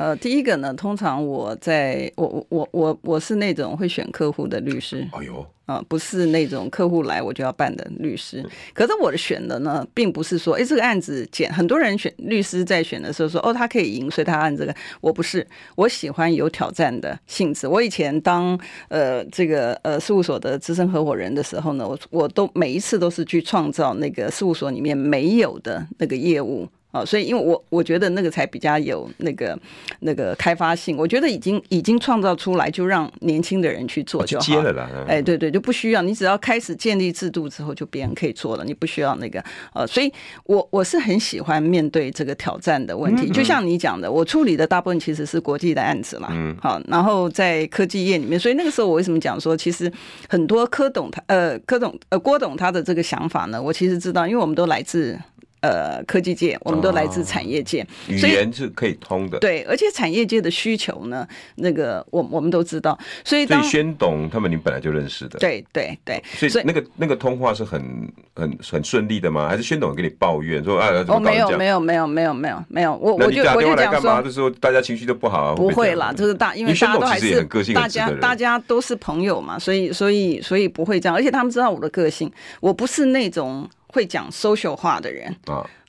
[0.00, 5.06] 呃，第一个呢，通常我在我我我我我是那种会选客户的律师。
[5.12, 8.42] 哎呦，啊、呃，不是那种客户来我就要办的律师。
[8.72, 14.74] 可是我的选的呢，并不是说，哎，这个案子简，很多人选律师在选的时候说，哦，他可以赢，所以他按这个。
[15.02, 17.68] 我不是，我喜欢有挑战的性质。
[17.68, 18.58] 我以前当
[18.88, 26.66] 呃这个呃事务所的资深合伙人的时候呢，我我都每一次都是去创造那个事务所里面没有的那个业务。
[26.92, 29.58] 哦，所以因为我我觉得那个才比较有那个
[30.00, 34.44] 那个开发性，我觉得已经已经创造出来，就让年轻的人去做就好。
[34.44, 40.12] 接了啦，哎，对对，就不需要你只要开始建立制度之后，就别人可以做了，你不需要那个呃，所以
[40.44, 43.30] 我我是很喜欢面对这个挑战的问题。
[43.30, 49.90] 就像你讲的，我处理的大部分其实是国际的案子嘛，嗯，好，然后在科技业里面，所以那个时候我为什么讲说，其实
[50.28, 55.16] 很多柯董他呃柯董呃郭董他的这个想法呢，我其实知道，因为我们都来自。
[55.60, 59.38] 呃，科技界，我们都来自产业界，哦、语言是可以通的。
[59.38, 65.38] 对，而且产业界的需求呢，那个我我们都知道，所以当所以宣董他们，你本来就认识的。
[65.38, 69.48] 对对对，所以那个那个通话是很很很顺利的吗？
[69.48, 70.88] 还是宣董给你抱怨说啊？
[71.08, 75.54] 哦，没有没有没有没有没有没有，我我就我就讲说，这时候大家情绪都不好。
[75.54, 77.44] 不会啦，就是大，因为大家都还是
[77.74, 83.68] 大家大家都是朋友嘛，所以所以所以不会这样，而且他们知道我的个性，我不是那种。
[83.92, 85.34] 会讲 social 话的人。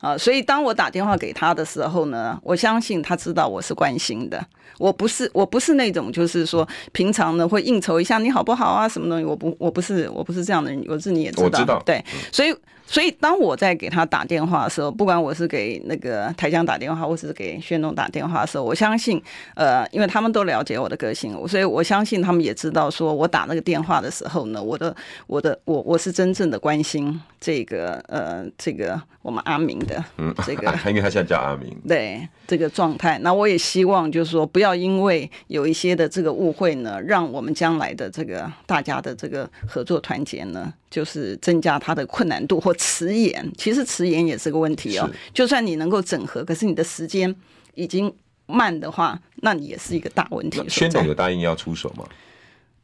[0.01, 4.43] 啊，所以当我打电话给他的时候呢，我相信他知道我是关心的。
[4.77, 12.53] 我不是我不是那种就是说平常呢会应酬一下你好不好啊什么东西，我不我不是我不是这样的人，我是你也知道，知道对，所以。
[12.87, 19.21] 所以，当我在给他打电话的时候，不管我是给那个台江打电话，或者是给宣东打电话的时候，我相信，
[19.55, 24.93] 呃，因为他们都了解我的个性，所以我相信他们也知道，说我打那个电话的时候呢，我的、
[25.25, 33.17] 我的、我我是真正的关心这个，呃，这个我们阿明的，嗯，这个， 因为他现在叫阿明，对这个状态。
[33.19, 42.75] 那我也希望，就是说，不要因为有一些的这个误会呢，让我们将来的这个大家的这个合作团结呢，就是增加它的困难度或。
[42.81, 45.07] 迟延，其实迟延也是个问题哦。
[45.33, 47.33] 就算你能够整合，可是你的时间
[47.75, 48.11] 已经
[48.47, 50.61] 慢的话，那你也是一个大问题。
[50.67, 52.03] 宣董有答应要出手吗？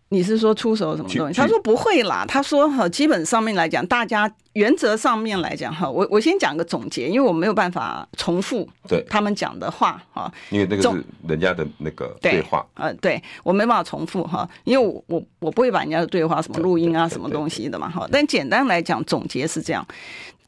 [0.09, 1.39] 你是说出手什么东西？
[1.39, 2.23] 他说不会啦。
[2.25, 10.31] 他说哈，基本上面来讲，大家原则上面来讲哈，我我先讲个总结，因为我没有办法重复对他们讲的话哈。
[10.49, 18.07] 因为那个是人家的那个对话，呃，对我没办法重复哈，因为我我我不会把人家的对话什么录音啊什么东西的嘛哈。
[18.09, 19.85] 但简单来讲，总结是这样，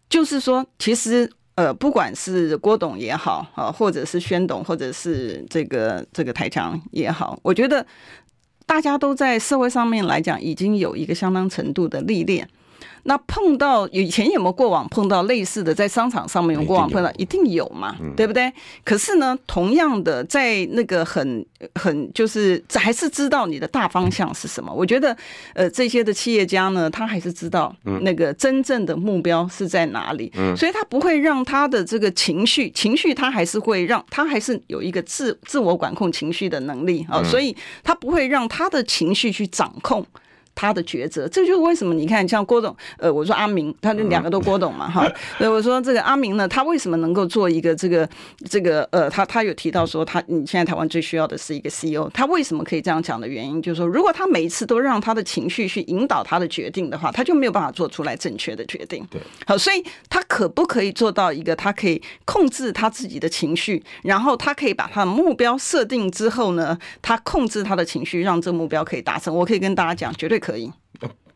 [0.10, 7.86] 就是说，其实呃，不管是郭董也好啊，或者是宣董，或者是这个这个台强也好，我觉得。
[8.70, 12.48] 大家都在社会上面来讲，已经有一个相当程度的历练，
[13.04, 18.52] 那碰到以前有没有过往碰到类似的，在商场上面有过往碰到，一定有嘛，对不对？
[18.84, 21.46] 可是呢，同样的，在那个很
[21.76, 24.72] 很就是还是知道你的大方向是什么。
[24.74, 25.16] 我觉得，
[25.54, 40.06] 呃，这些的企业家呢，他还是知道那个真正的目标是在哪里，所以他不会让他的这个情绪，情绪他还是会让他还是有一个自自我管控情绪的能力啊，所以他不会让他的情绪去掌控。
[40.60, 48.08] 他的抉择，这就是为什么你看，像郭董，呃，我说阿明，他就两个都郭董嘛，哈，所以我说这个阿明呢，他为什么能够做一个这个
[48.50, 59.08] 这个呃，他他有提到说，他你现在台湾最需要的是一个 CEO，他为什么可以这样讲的原因，就是说，如果他每一次都让他的情绪去引导他的决定的话，他就没有办法做出来正确的决定。
[59.10, 69.34] 对，好，所以他可不可以做到一个，他可以控制他自己的情绪，然后他可以把他的目标设定之后呢，他控制他的情绪，让这个目标可以达成。
[69.34, 70.49] 我可以跟大家讲，绝对可。
[70.50, 70.72] 可以，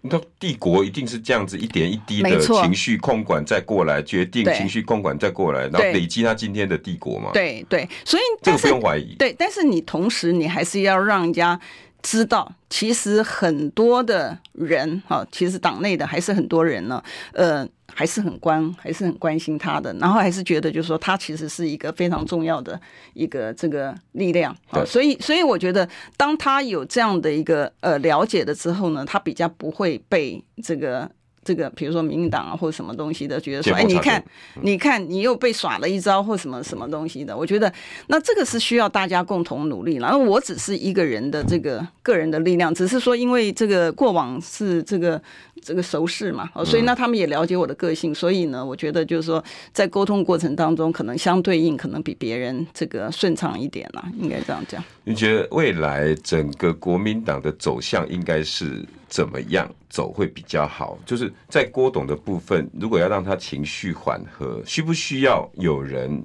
[0.01, 7.29] 那帝国一定是这样子，一点一滴的情绪控管再过来决定，情绪控管再过来，然后累积他今天的帝国嘛？
[7.31, 9.15] 对对，所以这个不用怀疑。
[9.15, 11.59] 对，但是你同时你还是要让人家
[12.01, 17.03] 知道，其实很多的人哈，其实党内的还是很多人呢，
[17.33, 17.67] 呃。
[17.95, 22.79] 还是很关，还是很关心他的，然后还是觉得，就是说，他其实是一个非常重要的
[23.13, 24.83] 一个这个力量啊。
[24.83, 25.87] 所以，所以我觉得，
[26.17, 31.09] 当他有这样的一个呃了解的之后呢，他比较不会被这个
[31.43, 34.23] 这个，比如说民进党啊或者什么东西的，觉得说，哎，你看，
[34.61, 37.37] 你看，你又被耍了一招或什么什么东西的。
[37.37, 37.71] 我觉得，
[38.07, 39.97] 那这个是需要大家共同努力。
[39.97, 45.21] 然后，我只是一个人的这个个人的力量，只是说，因为这个过往是这个。
[45.63, 54.83] 这个熟识嘛，哦所以那他们也了解我的个性，所以呢，我觉得就是说，在沟通过程当中，可能相对应，可能比别人这个顺畅一点啦，应该这样讲。
[55.03, 60.97] 你觉得未来整个国民党的走向应该是怎么样走会比较好？
[61.05, 66.23] 就是在郭董的部分，如果要让他情绪缓和，需不需要有人？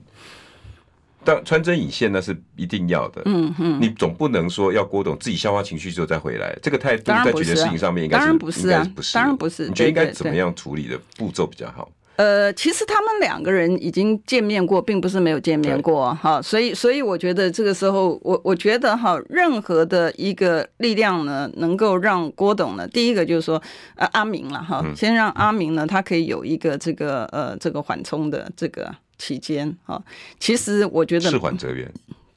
[1.28, 9.68] 但穿针引线那是一定要的，嗯嗯，你总不能说要郭董自己消化情绪之后再回来，这个态度在决定事情上面应该是当然不是，啊，不是，当然不是。
[9.68, 11.86] 你觉得应该怎么样处理的步骤比较好？
[12.16, 23.62] 呃，其实他们两个人已经见面过，并不是没有见面过哈，所以所以我觉得这个时候，我我觉得哈，任何的一个力量呢，能够让郭董呢，第一个就是说，
[23.96, 28.90] 呃，阿明了哈，先让阿明呢，他可以有一个这个呃这个缓冲的这个。
[29.18, 30.02] 期间啊，
[30.38, 31.92] 其实我觉得事缓则圆，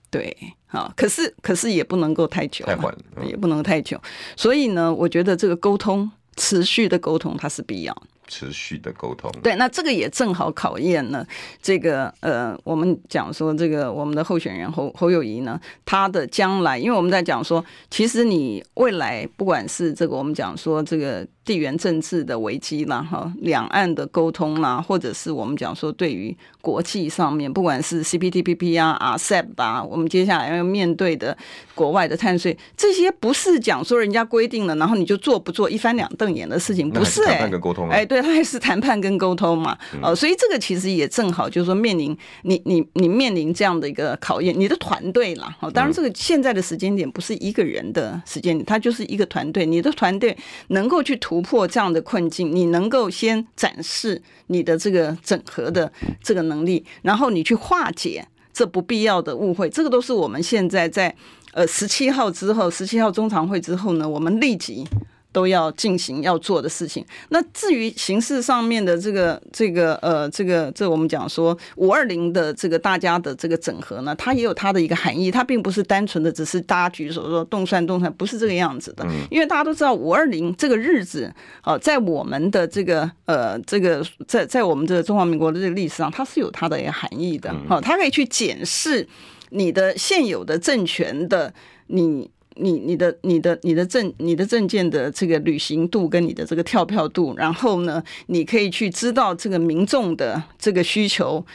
[0.10, 0.36] 对，
[0.68, 4.02] 啊，可是可是也不能够太久，太缓了，也不能太久，
[4.36, 8.04] 所以呢，我觉得这个沟通，持续的沟通它是必要。
[8.28, 11.28] 持续的沟通，对，那这个也正好考验了
[11.62, 31.38] 这个呃，我们讲说这个我们的候选人侯侯友谊呢，他的将来，因为我们在讲说，其实你未来不管是这个我们讲说这个地缘政治的危机啦，哈，两岸的沟通啦，或者是我们讲说对于国际上面，不管是 CPTPP 啊、RCEP 啊，我们接下来要面对的
[31.76, 37.52] 国外的碳税，这些不是讲说人家规定了，然后你就做不做一翻两瞪眼的事情，不是哎、欸，
[37.90, 38.22] 哎，对。
[38.22, 50.38] 他还是谈判跟沟通嘛，哦，所以这个其实也正好就是说面临你你你面临这样的一个考验，你的团队啦，哦，当然这个现在的时间点不是一个人的时间点，它就是一个团队，你的团队
[50.68, 55.90] 能够去突突破这样的困境，你能够先展示你的这个整合的
[56.22, 61.16] 这个能力，然后你去化解这不必要的误会，这个都是我们现在在
[61.54, 64.86] 呃十七号之后，十七号中常会之后呢，我们立即。
[65.32, 67.06] 都要进行要做的事情。
[67.30, 79.06] 那至于形式上面的这个这个呃这个这、我们讲说五二零的这个大家的这个整合呢，它也有它的一个含义，它并不是单纯的只是大家举手说动算动算，不是这个样子的。
[79.30, 87.54] 因为大家都知道五二零这个日子，哦，在我们的这个呃这个在在我们这个中华民国的这个历史上，它是有它的一个含义的。
[87.68, 89.08] 好，它可以去检视
[89.50, 91.54] 你的现有的政权的
[91.88, 92.30] 你。
[92.56, 101.46] 你你的你的你的证你的证件的这个履行度跟你的这个跳票度，然后呢，你可以去知道这个民众的这个需求，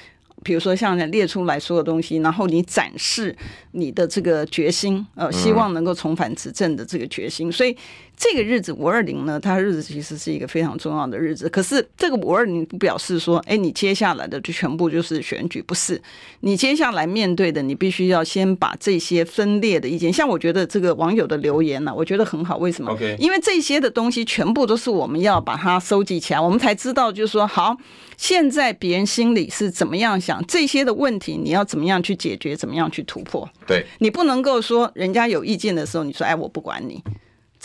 [0.42, 3.36] 比如说像列出来所有东西，然后你展示
[3.72, 7.76] 你的这个决心，呃，希望能够重返执政的这个决心，所以。
[8.16, 11.48] 这个日子五二零呢，它日子其实是一个非常重要的日子。
[11.50, 16.00] 可是这个五二零不表示说，哎，你接下来的就全部就是选举，不是？
[16.40, 22.56] 你接下来面对的，你必须要先把这些分裂的意见，像我觉得这个网友的留言呢、啊，我觉得很好。
[22.56, 27.76] 为什么.因为这些的东西全部都是我们要把它收集起来，我们才知道，就是说，好，
[28.16, 33.46] 现在别人心里是怎么样想，这些的问题你要怎么样去解决，怎么样去突破。
[33.66, 37.02] 对，你不能够说人家有意见的时候，你说，哎，我不管你。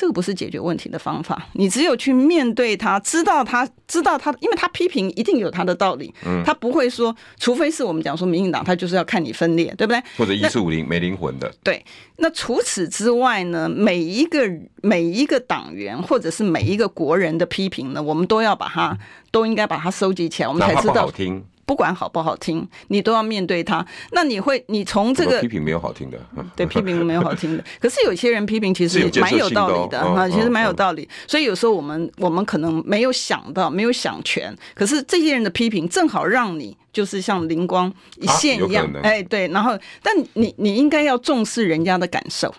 [0.02, 1.48] 这个不是解决问题的方法。
[1.54, 6.12] 你只有去面对他，知道他，知道他，因为他批评一定有他的道理。
[6.26, 10.02] 嗯，他不会说，除非是我们讲说民进党，他就是要看你分裂，对不对？
[10.18, 11.54] 或者一四五零没灵魂的。
[11.62, 11.86] 对。
[12.18, 13.70] 那除此之外呢？
[13.70, 14.40] 每一个
[14.82, 18.98] 每一个党员或者是每一个国人的批评呢，我们都要把它，
[19.30, 21.12] 都应该把它收集起来，我们才知道。
[21.72, 23.86] 不管好不好听，你都要面对他。
[24.12, 26.20] 那你会，你从这个批评没有好听的，
[26.54, 27.64] 对，批评没有好听的。
[27.80, 31.08] 可是有些人批评其实蛮有道理的啊，其实蛮有道理。
[31.26, 34.54] 所以有时候我们我们可能没有想到，没有想全。
[34.76, 39.48] 可是这些人的批评正好让你就是像灵光一现一样，哎，对。
[39.48, 39.72] 然后，
[40.04, 42.54] 但你你应该要重视人家的感受。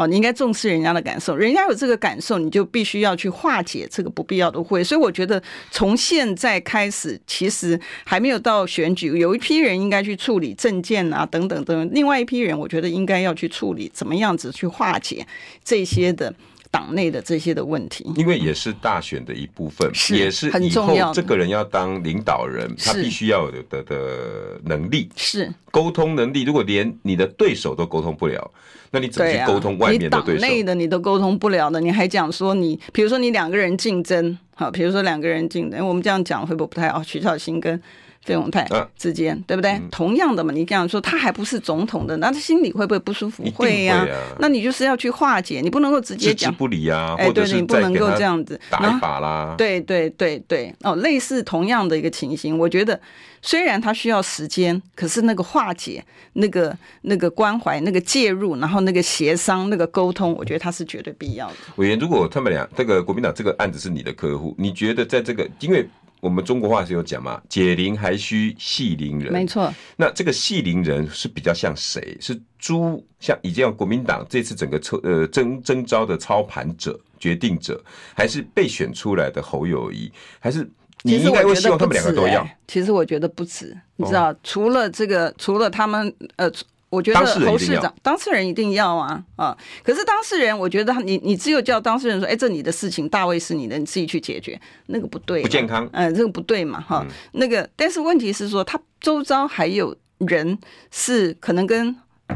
[0.00, 4.82] 好，你应该重视人家的感受，人家有这个感受，你就必须要去化解这个不必要的会。
[4.82, 11.90] 所以我觉得从现在开始，其实还没有到选举，有一批人应该去处理证件啊，等等等。
[11.92, 15.26] 另外一批人，我觉得应该要去处理怎么样子去化解
[15.62, 16.34] 这些的
[16.70, 18.10] 党内的这些的问题。
[18.16, 21.12] 因为也是大选的一部分，也是很重要。
[21.12, 26.42] 这个人要当领导人，他必须要有的的能力是沟通能力。
[26.42, 28.50] 如果连你的对手都沟通不了。
[28.92, 30.40] 那你怎么去沟通外面的对手？
[30.40, 37.00] 你党内的你都沟通不了的，你还讲说你，比如说你两个人竞争，好，比如说两个人竞争，我们这样讲会不会不太好？
[37.00, 37.80] 徐小新跟。
[38.22, 38.68] 费永泰
[38.98, 39.88] 之间、啊，对不对、嗯？
[39.90, 43.42] 同样的嘛，你这样说，他还不是总统的，那他心里会不会不舒服？
[43.52, 44.36] 会呀、啊啊。
[44.40, 47.14] 那你就是要去化解，你不能够直接讲不理啊。
[47.16, 49.54] 哎，对，你不能够这样子打一把啦。
[49.56, 53.00] 对对对对，哦，类似同样的一个情形，我觉得
[53.40, 56.04] 虽然他需要时间，可是那个化解、
[56.34, 61.54] 那个那个关怀、那个介入，然后那个协商、那个沟通，我觉得他是绝对必要的。
[61.76, 65.88] 委员，如果他们俩这个国民党这个案子是你的客户，你觉得在这个因为。
[66.20, 69.32] 我们中国话是有讲嘛，解铃还需系铃人。
[69.32, 69.72] 没错。
[69.96, 72.16] 那这个系铃人是比较像谁？
[72.20, 77.82] 是朱像已经有国民党这次整个抽呃征征召的操盘者、决定者，
[78.14, 80.12] 还是被选出来的侯友谊？
[80.38, 80.68] 还是
[81.02, 82.46] 你应该会希望他们两个都要？
[82.68, 86.50] 其实我觉得不止，你知道，哦、除了这个，除了他们呃。
[86.90, 89.56] 我觉得侯市长当事人一定要啊啊！
[89.84, 95.88] 可是当事人，我觉得你你只有叫当事人说，哎，这你的事情，大卫是你的，你自己去解决，那个不对，不健康。
[95.92, 97.06] 嗯，这个不对嘛哈。
[97.32, 100.58] 那个，但是问题是说，他周遭还有人
[100.90, 101.94] 是可能跟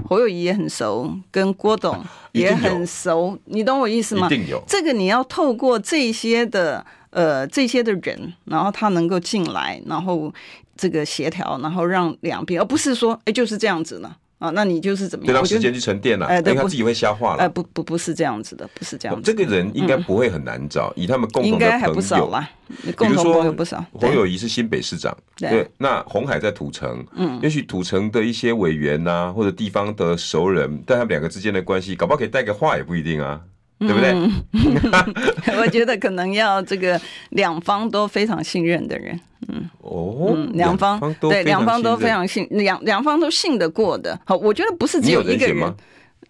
[0.09, 2.01] 侯友谊也很熟，跟郭董
[2.31, 4.29] 也很熟，你懂我意思吗？
[4.29, 4.63] 一定有。
[4.69, 10.33] 这个你要透过这些的呃这些的人，然后他能够进来，然后
[10.77, 14.15] 这个协调，然后让两边，而不是说，哎，就是这样子呢。
[14.45, 15.35] 啊，那你就是怎么样？
[15.35, 17.43] 让时间去沉淀了，哎，对，他自己会消化了。
[17.43, 19.23] 哎，不不不是这样子的，不是这样子。
[19.23, 22.47] 这个人应该不会很难找，以他们共同的朋友，应该还不少啦。
[22.95, 23.83] 共同朋友不少。
[23.99, 33.41] 侯友谊是新北市长，对，那红海在土城，嗯，也许土城的一些委员呐，或者地方的熟人，但他们两个之间的关系，搞不好可以带个话，也不一定啊。
[33.87, 34.11] 对不对？
[34.13, 39.19] 嗯、 我觉得可能要这个两方都非常信任的人，
[39.49, 44.19] 嗯，哦，两方对两方都非常信，两两方都信得过的。
[44.25, 45.75] 好，我觉得不是只有一个人，人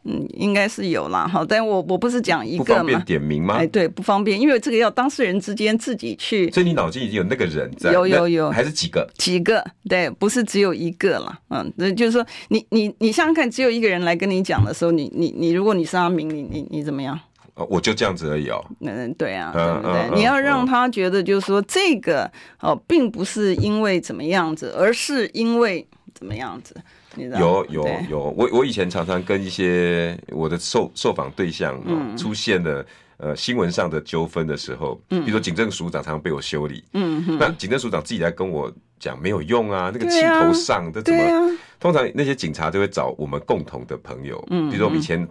[0.06, 1.26] 嗯，应该是有啦。
[1.26, 3.54] 好，但我我不是讲一个嘛，不方便点名吗？
[3.54, 6.50] 哎，对，不方便，因为这个要当事人之间自己去。
[6.50, 9.08] 所以你脑筋已经有那个人在，有有有，还是几个？
[9.16, 9.64] 几个？
[9.88, 11.38] 对，不是只有一个了。
[11.48, 17.18] 嗯，那就是说，你你你想想看，只有一个人来跟你讲的时候，你你你，如果你是阿明，你你你怎么样？
[17.54, 18.64] 我就这样子而已哦。
[18.80, 19.92] 嗯，对啊，对不对？
[19.92, 22.30] 嗯嗯、你要让他觉得，就是说这个
[22.60, 26.74] 哦，并不是因为怎么样子，而是因为怎么样子。
[27.16, 32.84] 有有有，我我以前常常跟一些我的受受访对象、嗯、出现了
[33.18, 41.56] 呃新闻上的纠纷的时候，嗯，比如说警政署长常常被我修理，嗯嗯，那警政署长自己来跟我讲没有用啊，那个气头上的怎么、啊？
[41.78, 45.24] 通常那些警察就会找我们共同的朋友，嗯，比如说我们以前。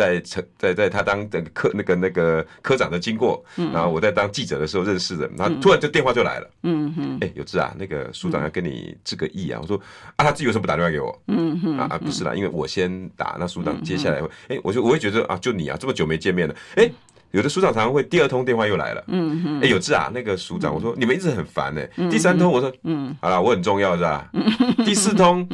[0.00, 0.22] 在
[0.56, 9.78] 在在他当的科那个那个科长的经过，然后我在当记者的时候认识的，然后突然就电话就来了，嗯哼，哎、欸，有志啊，那个署长要跟你致个意啊，我说
[10.16, 11.22] 啊，他自己为什么不打电话给我？
[11.26, 16.92] 嗯哼啊啊，不是啦，因为我先打，那署长接下来会，哎、欸，我就我会觉得啊，就你啊，这么久没见面了，哎、欸，
[17.32, 24.30] 有的署长常常会第二通电话又来了，嗯哼，哎、欸，有志啊，那个署长，我说你们一直很烦哎、欸，第三通我说，嗯，好了，我很重要是吧？
[24.86, 25.46] 第四通。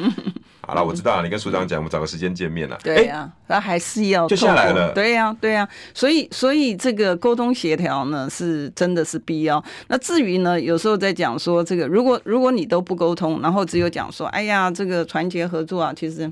[0.66, 1.22] 好了，我知道了。
[1.22, 2.76] 你跟署长讲，我们找个时间见面了。
[2.82, 4.92] 对呀、啊，他还是要就下来了。
[4.92, 5.68] 对呀、啊，对呀、啊。
[5.94, 9.62] 所以，所以这个沟通协调呢，是真的是必要。
[9.86, 16.28] 那至于呢，有时候在讲说这个，如果如果你都不沟通，然后只有讲说，哎呀，这个团结合作啊，其实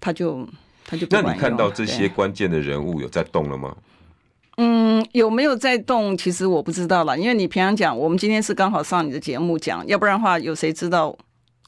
[0.00, 0.44] 他就
[0.84, 1.14] 他就不。
[1.14, 3.76] 那你看到这些关键的人物有在动了吗？
[4.56, 6.16] 嗯，有没有在动？
[6.16, 11.16] 其实我不知道了，因为你平常讲，我们今天是刚好上你的节目讲，要不然的话，有谁知道？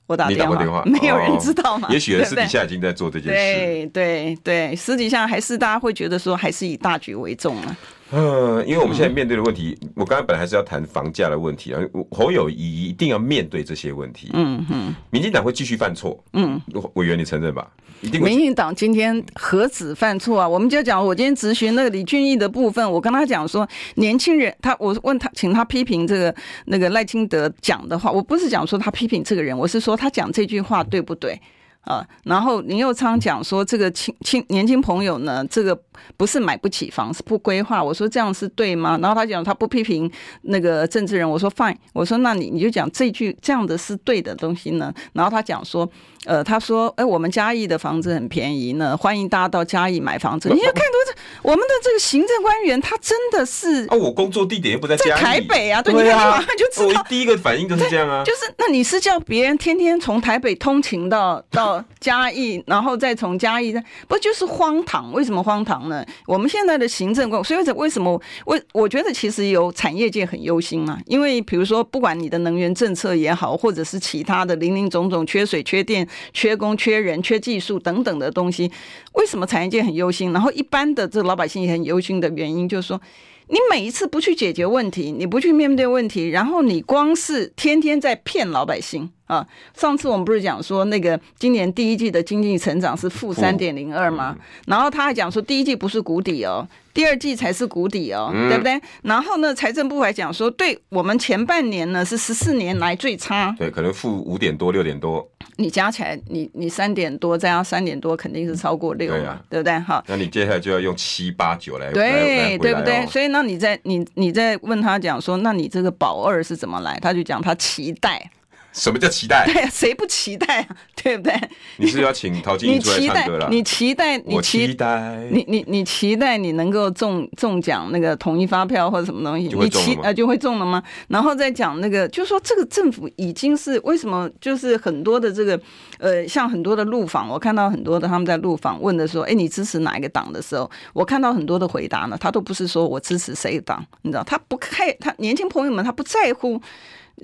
[0.06, 1.88] 我打电话，你打过电话，没有人知道嘛？
[1.90, 3.34] 也许私底下已经在做这件事。
[3.34, 7.76] 对对对，私底下还是大家会觉得说，还是以大局为重啊。
[8.12, 11.80] 嗯，因为我们现在面对的问题，嗯、我刚才本来还是要谈房价的问题啊。
[12.10, 14.30] 侯友谊一定要面对这些问题。
[14.32, 16.22] 嗯嗯，民进党会继续犯错。
[16.32, 16.60] 嗯，
[16.94, 17.68] 委员你承认吧？
[18.02, 18.22] 一定。
[18.22, 20.48] 民进党今天何止犯错啊？
[20.48, 26.34] 我们就讲，我今天咨询那个李俊毅的部分，我跟他讲说，年轻人，他我问他，请他批评这个
[26.66, 31.40] 那个赖清德讲的话，我不是讲说他批评这个人，我是说他讲这句话对不对？
[31.86, 35.80] 啊，然后林佑昌讲说，这个青青年轻朋友呢，这个
[36.16, 37.82] 不是买不起房，是不规划。
[37.82, 38.98] 我说这样是对吗？
[39.00, 40.10] 然后他讲他不批评
[40.42, 44.92] 那个政治人，我说 fine，我说那你你就讲这句这样的是对的东西呢？
[45.12, 45.88] 然后他讲说，
[46.26, 50.48] 呃，他说，哎，我们嘉义的房子很便宜呢，欢迎大家到嘉义买房子。
[50.48, 57.00] 你要看多这，我们的这个行政官员，他真的是啊，我工作地点又不在嘉义，在台北啊，对，对啊，你看马上就知道。
[57.00, 61.84] 我第一个反应就是这样啊，就是那你是叫别人天天从台北通勤到到。
[61.98, 63.74] 嘉义，然后再从嘉义，
[64.06, 65.12] 不就是荒唐？
[65.12, 66.04] 为什么荒唐呢？
[66.26, 68.20] 我们现在的行政官，所以为什么？
[68.44, 78.70] 我我觉得其实有产业界很忧心嘛，因为比如说，不管你的能源政策也好，或者是其他的林林总总，缺水、缺电、缺工、缺人、缺技术等等的东西，
[79.14, 80.32] 为什么产业界很忧心？
[80.32, 83.00] 然后一般的这老百姓也很忧心的原因，就是说。
[83.48, 89.46] 你每一次不去解决问题，你不去面对问题，然后你光是天天在骗老百姓啊！
[89.76, 94.36] 上次我们不是讲说那个今年第一季的经济成长是负三点零二吗？
[94.66, 96.66] 然后他还讲说第一季不是谷底哦。
[96.92, 98.80] 第二季才是谷底哦，嗯、对不对？
[99.02, 105.28] 然后呢，财政部还讲说，对我们前半年呢是十四年来最差，对，可能负五点多、六点多。
[105.56, 109.78] 你加起来，你你三点多再加三点多，肯定是超过六嘛，对，啊、对不对？
[109.80, 113.06] 好，那你接下来就要用七八九来，对，来对不对？
[113.06, 116.98] 所以那你在你你在问他讲说，那你这个保二是怎么来？
[117.00, 118.30] 他就讲他期待。
[118.76, 119.46] 什么叫期待？
[119.46, 120.76] 对，谁不期待啊？
[121.02, 121.32] 对不对？
[121.78, 123.48] 你是要请陶晶莹出来唱歌了？
[123.50, 124.18] 你期待？
[124.18, 125.26] 你期待？
[125.30, 129.48] 你你你期待你能够中中奖那个统一发票或者什么东西？
[129.48, 130.82] 你期呃就会中了吗？
[131.08, 134.28] 然后再讲那个，就是说这个政府已经是为什么？
[134.40, 135.58] 就是很多的这个
[135.98, 146.60] 呃，像很多的路访，我看到很多的他们在路访问的时候，哎，你支持哪一个党的时候，我看到很多的回答呢，他都不是说我支持谁党，你知道，他不看他年轻朋友们，他不在乎。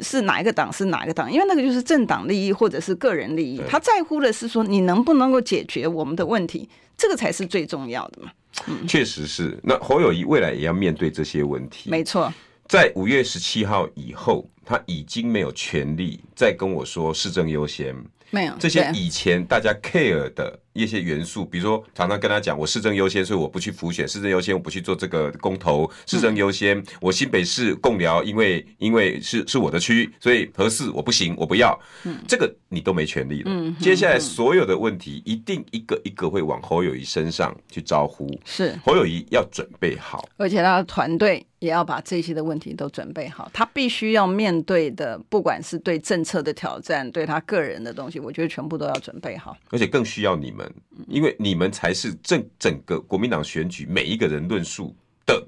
[0.01, 1.30] 是哪一个党是哪一个党？
[1.30, 8.30] 因为那个就是政党利益或者是个人利益，他在乎的是说你能不能够解决我们的问题，这个才是最重要的嘛。
[8.68, 9.59] 嗯，确实是。
[9.62, 11.90] 那侯友宜未来也要面对这些问题。
[11.90, 12.32] 没错，
[12.66, 17.95] 在五月十七号以后，他已经没有权利再跟我说市政优先。
[18.33, 31.78] 没有这些以前大家 care 的一些元素，比如说常常跟他讲，我市政优先，所以我不去浮选，市政优先，我不去做这个公投，市政优先，我新北市共寮，因为因为是是我的区，所以合适我不行，我不要，
[32.26, 33.74] 这个你都没权利了。
[33.78, 38.74] 接下来所有的问题一定一个一个会往侯友谊身上去招呼，是。
[38.83, 48.18] 侯友谊要准备好，而且他的团队也要把这些的问题都准备好，他必须要面对的，不管是对政策的挑战，对他个人的东西。
[48.18, 50.68] 我觉得全部都要准备好，而且更需要你们，
[51.06, 54.92] 因为你们才是整整个国民党选举每一个人论述
[55.24, 55.46] 的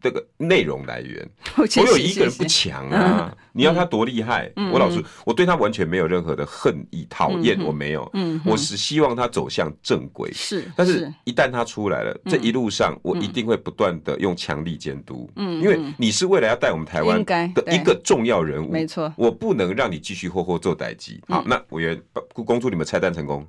[0.00, 1.28] 这个内容来源。
[1.56, 4.50] 我有一个人不强啊，你要他多厉害？
[4.72, 8.10] 我老实，我对他完全没有任何的恨意、讨厌，我没有。
[8.44, 10.30] 我是希望他走向正轨。
[10.32, 15.28] 是，但是一旦他出来了，这一路上我一定会不断的用强力监督。
[15.36, 21.20] 嗯，因为你是未来要带我们台湾的一个重要人物，没错，我不能让你继续霍霍做代机。
[21.28, 22.00] 好，那委员
[22.32, 23.46] 恭祝你们拆弹成功。